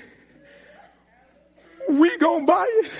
[1.88, 2.92] We gonna buy it.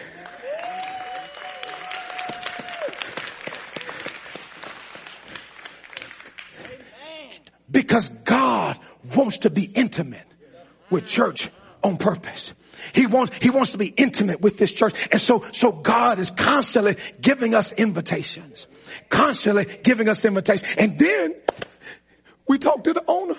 [7.71, 8.79] Because God
[9.17, 10.27] wants to be intimate
[10.91, 11.51] with church
[11.83, 12.55] on purpose.
[12.93, 14.95] He wants, he wants to be intimate with this church.
[15.11, 18.69] And so, so God is constantly giving us invitations,
[19.09, 20.73] constantly giving us invitations.
[20.79, 21.35] And then
[22.47, 23.37] we talk to the owner.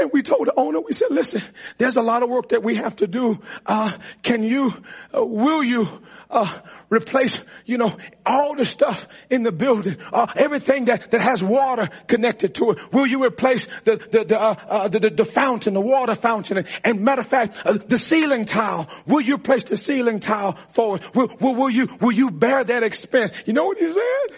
[0.00, 1.42] And we told the owner, we said, listen,
[1.78, 3.40] there's a lot of work that we have to do.
[3.66, 3.92] Uh,
[4.22, 4.72] can you,
[5.14, 5.86] uh, will you,
[6.30, 11.42] uh, replace, you know, all the stuff in the building, uh, everything that, that has
[11.42, 12.92] water connected to it?
[12.92, 16.58] Will you replace the, the, the, uh, uh, the, the, the, fountain, the water fountain?
[16.58, 17.56] And, and matter of fact,
[17.88, 21.02] the ceiling tile, will you place the ceiling tile forward?
[21.14, 23.32] Will, will, will you, will you bear that expense?
[23.44, 24.36] You know what he said?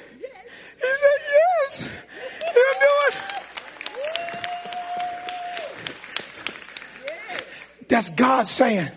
[0.82, 1.90] He said, yes,
[2.40, 3.41] he'll do it.
[7.92, 8.88] That's God saying,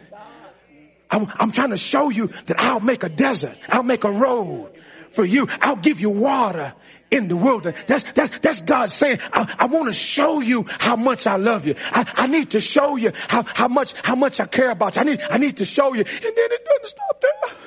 [1.12, 3.58] I'm, I'm, trying to show you that I'll make a desert.
[3.68, 4.72] I'll make a road
[5.12, 5.50] for you.
[5.60, 6.74] I'll give you water
[7.12, 7.78] in the wilderness.
[7.88, 11.68] That's, that's, that's God saying, I, I want to show you how much I love
[11.68, 11.76] you.
[11.92, 15.02] I, I need to show you how, how much, how much I care about you.
[15.02, 16.00] I need, I need to show you.
[16.00, 17.58] And then it doesn't stop there.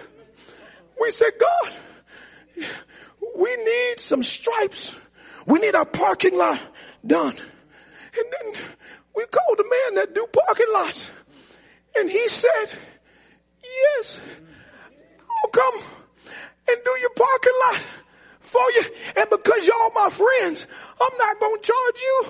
[0.99, 2.67] We said, God,
[3.37, 4.97] we need some stripes.
[5.45, 6.59] We need our parking lot
[7.07, 7.37] done.
[7.37, 8.63] And then
[9.15, 11.09] we called the man that do parking lots.
[11.97, 12.67] And he said,
[13.63, 14.21] yes,
[15.45, 15.75] I'll come
[16.69, 17.83] and do your parking lot
[18.41, 18.83] for you.
[19.17, 20.67] And because y'all my friends,
[21.01, 22.25] I'm not going to charge you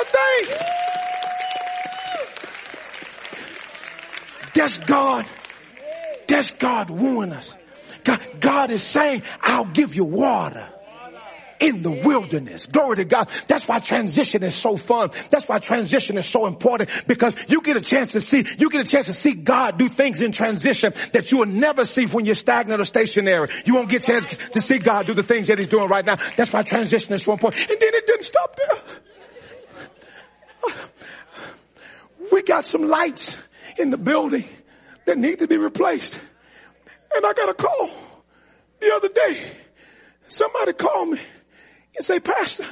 [0.00, 0.56] a thing.
[4.54, 5.26] That's God.
[6.26, 7.56] That's God wooing us.
[8.04, 10.68] God, God is saying, I'll give you water
[11.60, 12.66] in the wilderness.
[12.66, 13.28] Glory to God.
[13.46, 15.10] That's why transition is so fun.
[15.30, 18.86] That's why transition is so important because you get a chance to see, you get
[18.86, 22.24] a chance to see God do things in transition that you will never see when
[22.26, 23.48] you're stagnant or stationary.
[23.64, 26.04] You won't get a chance to see God do the things that he's doing right
[26.04, 26.16] now.
[26.36, 27.68] That's why transition is so important.
[27.70, 28.78] And then it didn't stop there.
[32.32, 33.36] We got some lights
[33.78, 34.44] in the building
[35.06, 36.20] that need to be replaced.
[37.14, 37.90] And I got a call
[38.80, 39.40] the other day.
[40.28, 41.20] Somebody called me
[41.98, 42.64] and say, Pastor,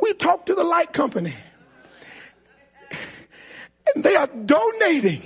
[0.00, 1.34] we talked to the light company
[3.94, 5.22] and they are donating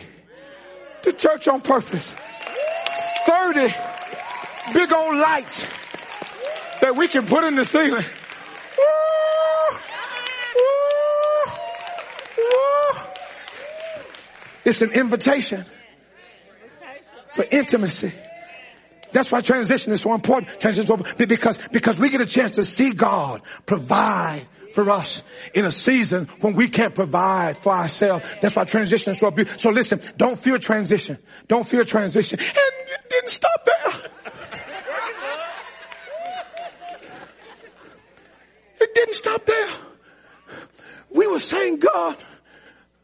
[1.02, 2.14] to church on purpose.
[3.26, 3.72] 30
[4.74, 5.64] big old lights
[6.80, 8.04] that we can put in the ceiling.
[14.64, 15.64] It's an invitation
[17.34, 18.12] for intimacy.
[19.12, 20.60] That's why transition is so important.
[20.60, 25.22] Transition because, because we get a chance to see God provide for us
[25.54, 28.24] in a season when we can't provide for ourselves.
[28.40, 29.58] That's why transition is so beautiful.
[29.58, 31.18] So listen, don't fear transition.
[31.48, 32.38] Don't fear transition.
[32.38, 34.10] And it didn't stop there.
[38.80, 39.70] It didn't stop there.
[41.10, 42.16] We were saying, God,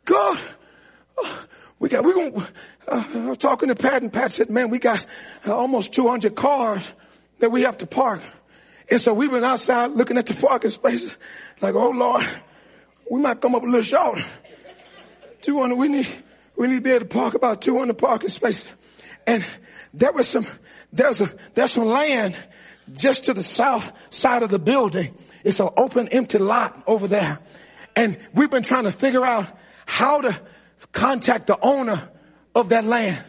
[0.05, 0.39] God,
[1.19, 1.45] oh,
[1.79, 2.47] we got, we're going,
[2.87, 5.05] uh, I was talking to Pat and Pat said, man, we got
[5.47, 6.91] uh, almost 200 cars
[7.41, 8.21] that we have to park.
[8.91, 11.17] And so we've been outside looking at the parking spaces
[11.61, 12.27] like, oh Lord,
[13.11, 14.19] we might come up a little short.
[15.43, 16.09] 200, we need,
[16.57, 18.69] we need to be able to park about 200 parking spaces.
[19.27, 19.45] And
[19.93, 20.47] there was some,
[20.93, 22.37] there's a, there's some land
[22.93, 25.17] just to the south side of the building.
[25.43, 27.41] It's an open empty lot over there.
[27.97, 29.47] And we've been trying to figure out
[29.87, 30.41] how to
[30.93, 32.09] contact the owner
[32.55, 33.23] of that land.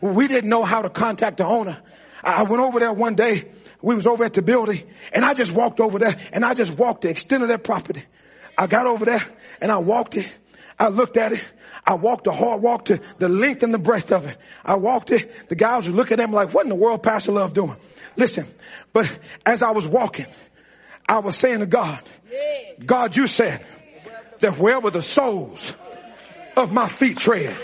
[0.00, 1.78] We didn't know how to contact the owner.
[2.22, 3.48] I went over there one day.
[3.80, 4.82] We was over at the building
[5.12, 8.04] and I just walked over there and I just walked the extent of their property.
[8.56, 9.24] I got over there
[9.60, 10.32] and I walked it.
[10.78, 11.42] I looked at it.
[11.84, 14.36] I walked the hard walk to the length and the breadth of it.
[14.64, 15.48] I walked it.
[15.48, 17.76] The guys were looking at me like, what in the world Pastor Love doing?
[18.16, 18.46] Listen,
[18.92, 19.10] but
[19.44, 20.26] as I was walking,
[21.08, 22.00] I was saying to God,
[22.84, 23.64] God, you said
[24.40, 25.74] that wherever the soles
[26.56, 27.56] of my feet tread,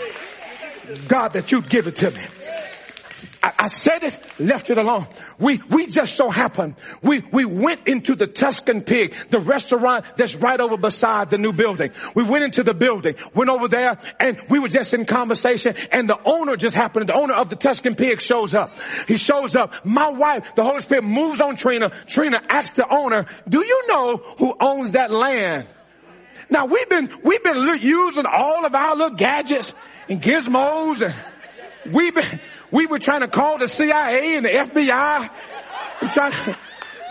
[1.07, 2.21] God, that you'd give it to me.
[3.41, 5.07] I, I, said it, left it alone.
[5.37, 6.75] We, we just so happened.
[7.01, 11.53] We, we went into the Tuscan Pig, the restaurant that's right over beside the new
[11.53, 11.91] building.
[12.15, 16.09] We went into the building, went over there, and we were just in conversation, and
[16.09, 18.73] the owner just happened, the owner of the Tuscan Pig shows up.
[19.07, 19.85] He shows up.
[19.85, 21.91] My wife, the Holy Spirit moves on Trina.
[22.07, 25.67] Trina asks the owner, do you know who owns that land?
[26.49, 29.73] Now we've been, we've been using all of our little gadgets
[30.07, 32.39] and gizmos and we've been,
[32.71, 35.29] we were trying to call the CIA and the FBI.
[36.01, 36.57] We trying to,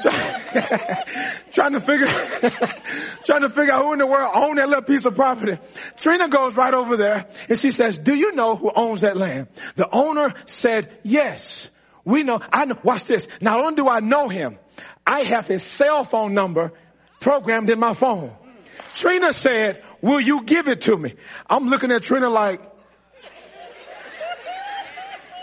[1.52, 2.06] trying to figure,
[3.24, 5.58] trying to figure out who in the world owned that little piece of property.
[5.96, 9.48] Trina goes right over there and she says, do you know who owns that land?
[9.76, 11.70] The owner said, yes,
[12.04, 12.40] we know.
[12.52, 12.78] I know.
[12.82, 13.28] Watch this.
[13.40, 14.58] Not only do I know him,
[15.06, 16.72] I have his cell phone number
[17.20, 18.34] programmed in my phone.
[18.94, 21.14] Trina said, will you give it to me?
[21.48, 22.60] I'm looking at Trina like,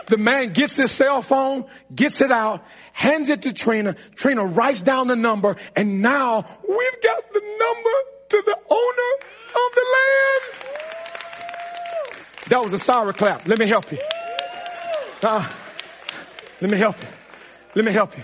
[0.08, 2.64] the man gets his cell phone, gets it out,
[2.94, 3.96] hands it to Trina.
[4.16, 7.90] Trina writes down the number and now we've got the number
[8.30, 9.12] to the owner
[9.56, 10.42] of the land.
[12.50, 13.48] That was a sour clap.
[13.48, 13.98] Let me help you.
[15.24, 15.50] Uh,
[16.62, 17.08] let me help you.
[17.74, 18.24] Let me help you.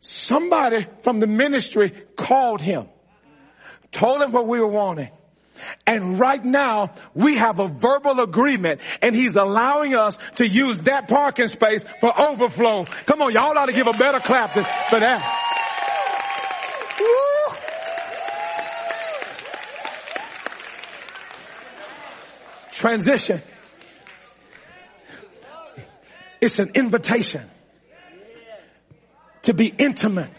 [0.00, 1.92] Somebody from the ministry
[2.22, 2.86] called him,
[3.90, 5.10] told him what we were wanting.
[5.86, 11.08] And right now we have a verbal agreement and he's allowing us to use that
[11.08, 12.86] parking space for overflow.
[13.06, 15.20] Come on, y'all ought to give a better clap than for that.
[17.00, 17.56] Woo.
[22.72, 23.42] Transition.
[26.40, 27.48] It's an invitation
[29.42, 30.30] to be intimate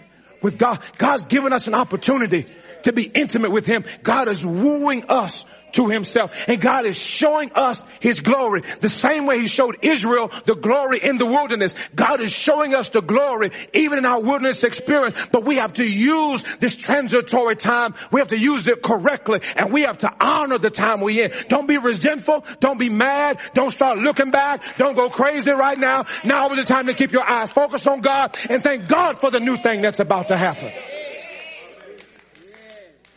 [0.44, 0.80] with God.
[1.00, 2.46] God's given us an opportunity
[2.84, 3.84] to be intimate with Him.
[4.04, 6.32] God is wooing us to himself.
[6.48, 8.64] And God is showing us his glory.
[8.80, 11.76] The same way he showed Israel the glory in the wilderness.
[11.94, 15.18] God is showing us the glory even in our wilderness experience.
[15.32, 17.96] But we have to use this transitory time.
[18.12, 21.32] We have to use it correctly and we have to honor the time we're in.
[21.50, 22.46] Don't be resentful.
[22.60, 23.38] Don't be mad.
[23.54, 24.62] Don't start looking back.
[24.78, 26.06] Don't go crazy right now.
[26.24, 29.32] Now is the time to keep your eyes focused on God and thank God for
[29.32, 30.72] the new thing that's about to happen.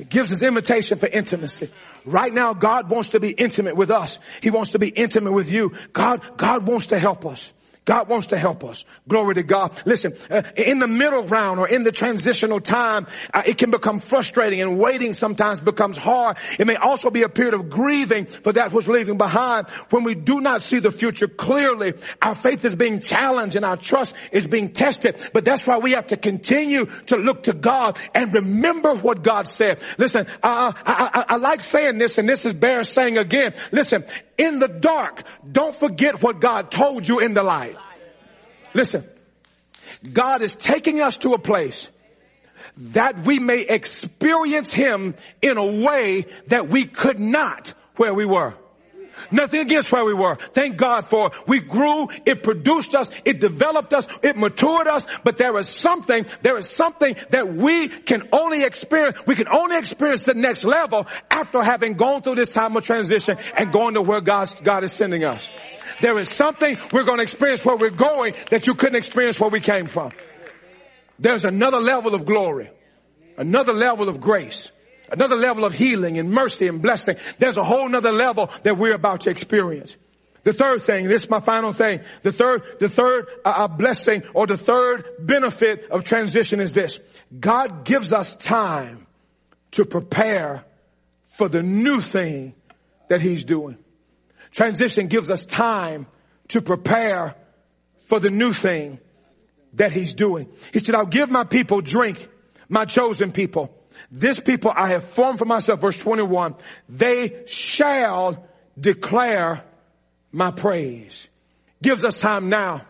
[0.09, 1.71] Gives us invitation for intimacy.
[2.05, 4.19] Right now, God wants to be intimate with us.
[4.41, 5.73] He wants to be intimate with you.
[5.93, 7.53] God, God wants to help us.
[7.87, 8.85] God wants to help us.
[9.09, 9.81] Glory to God.
[9.87, 14.01] Listen, uh, in the middle ground or in the transitional time, uh, it can become
[14.01, 16.37] frustrating and waiting sometimes becomes hard.
[16.59, 19.69] It may also be a period of grieving for that which leaving behind.
[19.91, 23.77] When we do not see the future clearly, our faith is being challenged and our
[23.77, 25.17] trust is being tested.
[25.33, 29.47] But that's why we have to continue to look to God and remember what God
[29.47, 29.79] said.
[29.97, 33.55] Listen, uh, I, I, I like saying this and this is bear saying again.
[33.71, 34.05] Listen,
[34.39, 37.77] in the dark, don't forget what God told you in the light.
[38.75, 39.05] Listen,
[40.13, 41.89] God is taking us to a place
[42.77, 48.55] that we may experience Him in a way that we could not where we were.
[49.31, 50.37] Nothing against where we were.
[50.53, 51.33] Thank God for it.
[51.47, 56.27] we grew, it produced us, it developed us, it matured us, but there is something,
[56.43, 61.07] there is something that we can only experience, we can only experience the next level
[61.31, 64.93] after having gone through this time of transition and going to where God, God is
[64.93, 65.51] sending us.
[66.01, 69.51] There is something we're going to experience where we're going that you couldn't experience where
[69.51, 70.13] we came from.
[71.19, 72.71] There's another level of glory,
[73.37, 74.71] another level of grace
[75.11, 77.17] another level of healing and mercy and blessing.
[77.39, 79.97] There's a whole nother level that we're about to experience.
[80.45, 82.01] The third thing, this is my final thing.
[82.23, 87.01] The third, the third uh, uh, blessing or the third benefit of transition is this.
[87.39, 89.09] God gives us time
[89.73, 90.65] to prepare
[91.27, 92.55] for the new thing
[93.09, 93.77] that he's doing.
[94.53, 96.07] Transition gives us time
[96.49, 97.35] to prepare
[97.99, 99.01] for the new thing
[99.75, 100.49] that he's doing.
[100.73, 102.29] He said, I'll give my people drink,
[102.69, 103.76] my chosen people
[104.11, 106.55] this people I have formed for myself, verse 21,
[106.89, 108.47] they shall
[108.79, 109.63] declare
[110.33, 111.29] my praise.
[111.83, 112.87] Gives us time now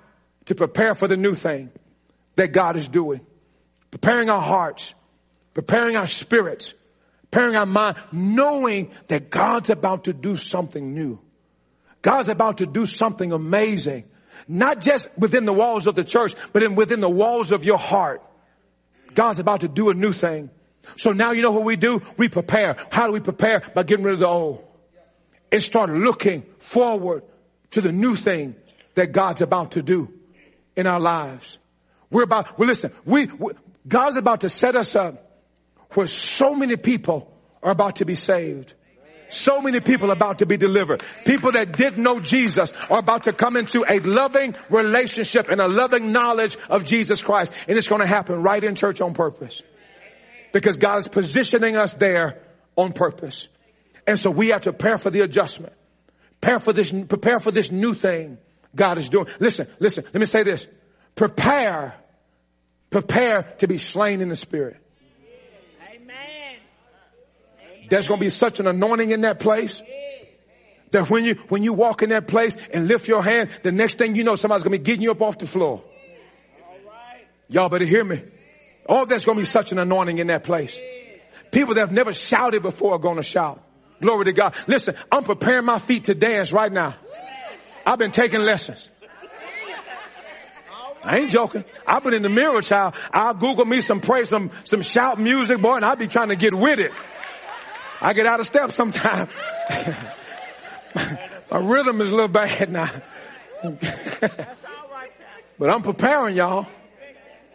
[0.46, 1.70] to prepare for the new thing
[2.36, 3.20] that God is doing.
[3.90, 4.94] Preparing our hearts,
[5.54, 6.74] preparing our spirits,
[7.22, 11.18] preparing our mind, knowing that God's about to do something new.
[12.02, 14.04] God's about to do something amazing.
[14.46, 17.78] Not just within the walls of the church, but in within the walls of your
[17.78, 18.22] heart.
[19.14, 20.50] God's about to do a new thing.
[20.96, 22.02] So now you know what we do?
[22.16, 22.76] We prepare.
[22.90, 23.62] How do we prepare?
[23.74, 24.64] By getting rid of the old.
[25.50, 27.22] And start looking forward
[27.70, 28.54] to the new thing
[28.94, 30.12] that God's about to do
[30.76, 31.58] in our lives.
[32.10, 33.52] We're about, well listen, we, we
[33.86, 35.22] God's about to set us up
[35.90, 37.32] where so many people
[37.62, 38.74] are about to be saved.
[39.28, 41.02] So many people about to be delivered.
[41.24, 45.66] People that didn't know Jesus are about to come into a loving relationship and a
[45.66, 47.52] loving knowledge of Jesus Christ.
[47.66, 49.62] And it's going to happen right in church on purpose
[50.56, 52.40] because God is positioning us there
[52.76, 53.50] on purpose.
[54.06, 55.74] And so we have to prepare for the adjustment.
[56.40, 58.38] Prepare for this, prepare for this new thing
[58.74, 59.26] God is doing.
[59.38, 60.66] Listen, listen, let me say this.
[61.14, 61.94] Prepare,
[62.88, 64.78] prepare to be slain in the spirit.
[65.94, 66.56] Amen.
[67.90, 69.82] There's going to be such an anointing in that place
[70.92, 73.98] that when you, when you walk in that place and lift your hand, the next
[73.98, 75.84] thing you know, somebody's going to be getting you up off the floor.
[77.48, 78.22] Y'all better hear me.
[78.88, 80.78] Oh, there's going to be such an anointing in that place.
[81.50, 83.62] People that have never shouted before are going to shout.
[84.00, 84.54] Glory to God.
[84.66, 86.94] Listen, I'm preparing my feet to dance right now.
[87.84, 88.88] I've been taking lessons.
[91.04, 91.64] I ain't joking.
[91.86, 92.94] I've been in the mirror, child.
[93.12, 96.36] I'll Google me some praise, some, some shout music, boy, and I'll be trying to
[96.36, 96.90] get with it.
[98.00, 99.30] I get out of step sometimes.
[101.50, 102.90] My rhythm is a little bad now.
[105.58, 106.66] but I'm preparing y'all.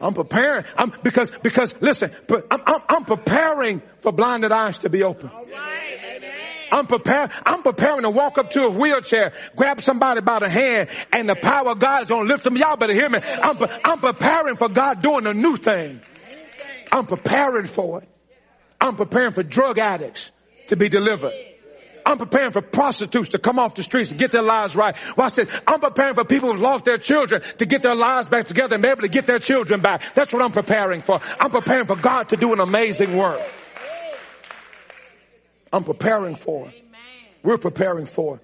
[0.01, 0.65] I'm preparing.
[0.75, 5.29] I'm because because listen, I'm, I'm, I'm preparing for blinded eyes to be open.
[6.71, 7.29] I'm preparing.
[7.45, 11.35] I'm preparing to walk up to a wheelchair, grab somebody by the hand, and the
[11.35, 12.55] power of God is going to lift them.
[12.55, 13.19] Y'all better hear me.
[13.21, 15.99] I'm, I'm preparing for God doing a new thing.
[16.91, 18.09] I'm preparing for it.
[18.79, 20.31] I'm preparing for drug addicts
[20.67, 21.33] to be delivered.
[22.05, 24.95] I'm preparing for prostitutes to come off the streets and get their lives right.
[25.17, 25.49] Watch this.
[25.67, 28.81] I'm preparing for people who've lost their children to get their lives back together and
[28.81, 30.01] be able to get their children back.
[30.15, 31.21] That's what I'm preparing for.
[31.39, 33.41] I'm preparing for God to do an amazing work.
[35.73, 36.73] I'm preparing for it.
[37.43, 38.41] We're preparing for it.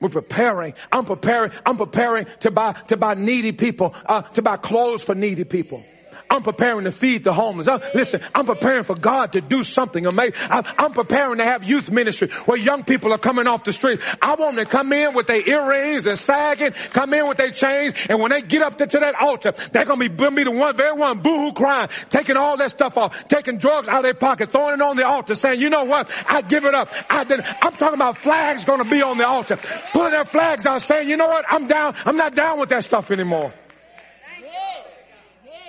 [0.00, 0.74] We're preparing.
[0.90, 1.52] I'm preparing.
[1.64, 5.84] I'm preparing to buy, to buy needy people, uh, to buy clothes for needy people.
[6.32, 7.68] I'm preparing to feed the homeless.
[7.68, 10.32] I, listen, I'm preparing for God to do something amazing.
[10.40, 14.00] I, I'm preparing to have youth ministry where young people are coming off the street.
[14.22, 17.50] I want them to come in with their earrings and sagging, come in with their
[17.50, 20.50] chains, and when they get up to, to that altar, they're gonna be, be the
[20.50, 24.14] one, very one, boohoo crying, taking all that stuff off, taking drugs out of their
[24.14, 26.10] pocket, throwing it on the altar, saying, you know what?
[26.26, 26.88] I give it up.
[27.10, 27.40] I did.
[27.40, 29.58] I'm talking about flags gonna be on the altar,
[29.92, 31.44] pulling their flags out, saying, you know what?
[31.50, 31.94] I'm down.
[32.06, 33.52] I'm not down with that stuff anymore.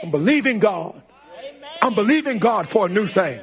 [0.03, 1.01] I'm believing God.
[1.81, 3.39] I'm believing God for a new thing.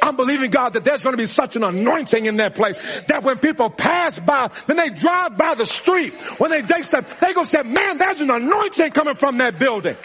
[0.00, 2.76] I'm believing God that there's going to be such an anointing in that place
[3.08, 7.06] that when people pass by, when they drive by the street, when they, they step,
[7.20, 9.96] they go say, man, there's an anointing coming from that building.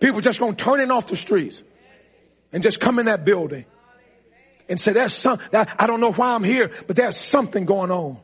[0.00, 1.62] People just going to turn it off the streets
[2.52, 3.64] and just come in that building
[4.68, 8.18] and say, there's some, I don't know why I'm here, but there's something going on.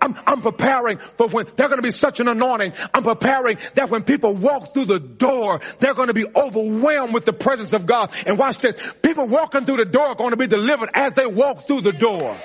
[0.00, 2.72] I'm, I'm preparing for when there's going to be such an anointing.
[2.92, 7.24] I'm preparing that when people walk through the door, they're going to be overwhelmed with
[7.24, 8.10] the presence of God.
[8.26, 8.76] And watch this.
[9.02, 11.92] People walking through the door are going to be delivered as they walk through the
[11.92, 12.36] door.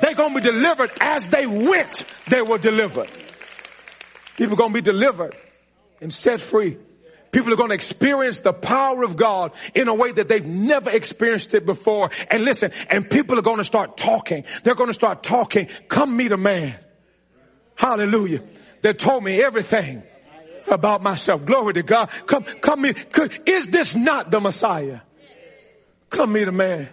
[0.00, 2.04] They're going to be delivered as they went.
[2.28, 3.10] They were delivered.
[4.36, 5.34] People are going to be delivered
[6.00, 6.76] and set free
[7.34, 10.88] People are going to experience the power of God in a way that they've never
[10.88, 12.10] experienced it before.
[12.30, 14.44] And listen, and people are going to start talking.
[14.62, 15.66] They're going to start talking.
[15.88, 16.76] Come meet a man.
[17.74, 18.44] Hallelujah.
[18.82, 20.04] That told me everything
[20.68, 21.44] about myself.
[21.44, 22.08] Glory to God.
[22.26, 23.04] Come, come meet.
[23.46, 25.00] Is this not the Messiah?
[26.10, 26.88] Come meet a man.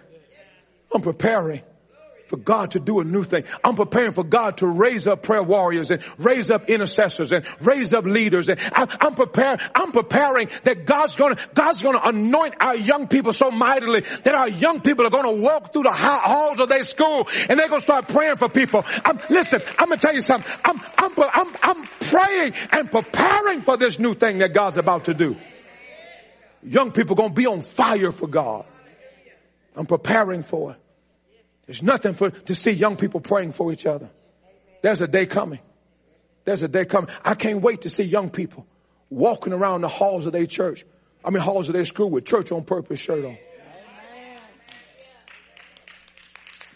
[0.92, 1.62] I'm preparing
[2.32, 3.44] for God to do a new thing.
[3.62, 7.92] I'm preparing for God to raise up prayer warriors and raise up intercessors and raise
[7.92, 8.48] up leaders.
[8.48, 13.34] And I'm, I'm preparing, I'm preparing that God's gonna, God's gonna anoint our young people
[13.34, 17.28] so mightily that our young people are gonna walk through the halls of their school
[17.50, 18.82] and they're gonna start praying for people.
[19.04, 20.50] I'm, listen, I'm gonna tell you something.
[20.64, 25.12] I'm, I'm, I'm, I'm praying and preparing for this new thing that God's about to
[25.12, 25.36] do.
[26.62, 28.64] Young people gonna be on fire for God.
[29.76, 30.81] I'm preparing for it.
[31.66, 34.10] There's nothing for, to see young people praying for each other.
[34.82, 35.60] There's a day coming.
[36.44, 37.10] There's a day coming.
[37.24, 38.66] I can't wait to see young people
[39.10, 40.84] walking around the halls of their church.
[41.24, 43.38] I mean, halls of their school with church on purpose shirt on.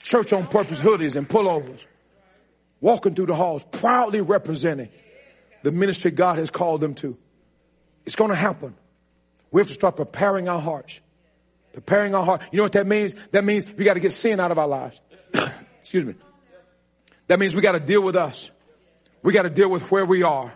[0.02, 1.84] Church on purpose hoodies and pullovers.
[2.80, 4.90] Walking through the halls, proudly representing
[5.64, 7.16] the ministry God has called them to.
[8.04, 8.76] It's going to happen.
[9.50, 11.00] We have to start preparing our hearts
[11.76, 12.40] Preparing our heart.
[12.50, 13.14] You know what that means?
[13.32, 14.98] That means we got to get sin out of our lives.
[15.82, 16.14] Excuse me.
[17.26, 18.50] That means we got to deal with us.
[19.22, 20.54] We got to deal with where we are.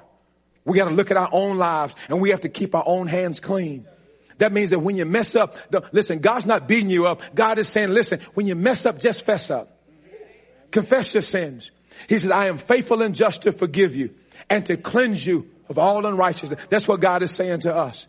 [0.65, 3.07] We got to look at our own lives and we have to keep our own
[3.07, 3.85] hands clean.
[4.39, 5.57] That means that when you mess up,
[5.93, 7.21] listen, God's not beating you up.
[7.35, 9.79] God is saying, listen, when you mess up, just fess up.
[10.71, 11.71] Confess your sins.
[12.09, 14.15] He says, I am faithful and just to forgive you
[14.49, 16.59] and to cleanse you of all unrighteousness.
[16.71, 18.07] That's what God is saying to us.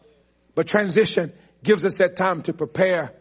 [0.55, 1.33] But transition
[1.63, 3.13] gives us that time to prepare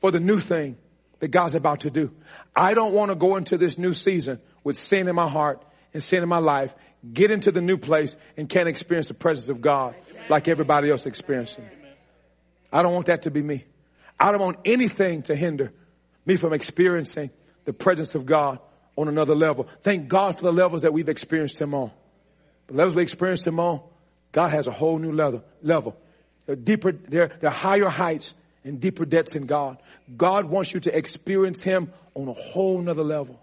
[0.00, 0.76] for the new thing
[1.20, 2.12] that God's about to do.
[2.54, 5.64] I don't want to go into this new season with sin in my heart
[5.94, 6.74] and sin in my life,
[7.12, 9.94] get into the new place and can't experience the presence of God
[10.28, 11.68] like everybody else experiencing.
[12.72, 13.64] I don't want that to be me.
[14.18, 15.72] I don't want anything to hinder
[16.24, 17.30] me from experiencing
[17.64, 18.58] the presence of God
[18.96, 19.68] on another level.
[19.82, 21.90] Thank God for the levels that we've experienced Him on.
[22.68, 23.80] The levels we experienced Him on,
[24.32, 25.44] God has a whole new level.
[25.62, 25.96] level.
[26.46, 28.34] They're deeper, they're, they're higher heights
[28.64, 29.78] and deeper depths in God.
[30.16, 33.40] God wants you to experience Him on a whole nother level.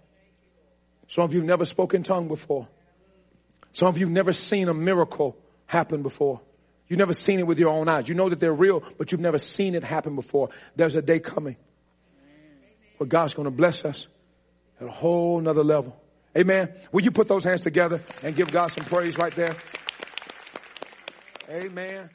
[1.08, 2.68] Some of you have never spoken tongue before.
[3.72, 5.36] Some of you have never seen a miracle
[5.66, 6.40] happen before.
[6.88, 8.08] You've never seen it with your own eyes.
[8.08, 10.50] You know that they're real, but you've never seen it happen before.
[10.74, 11.56] There's a day coming
[12.98, 14.08] where God's going to bless us
[14.80, 15.96] at a whole nother level.
[16.36, 16.72] Amen.
[16.92, 19.54] Will you put those hands together and give God some praise right there?
[21.48, 22.10] Amen.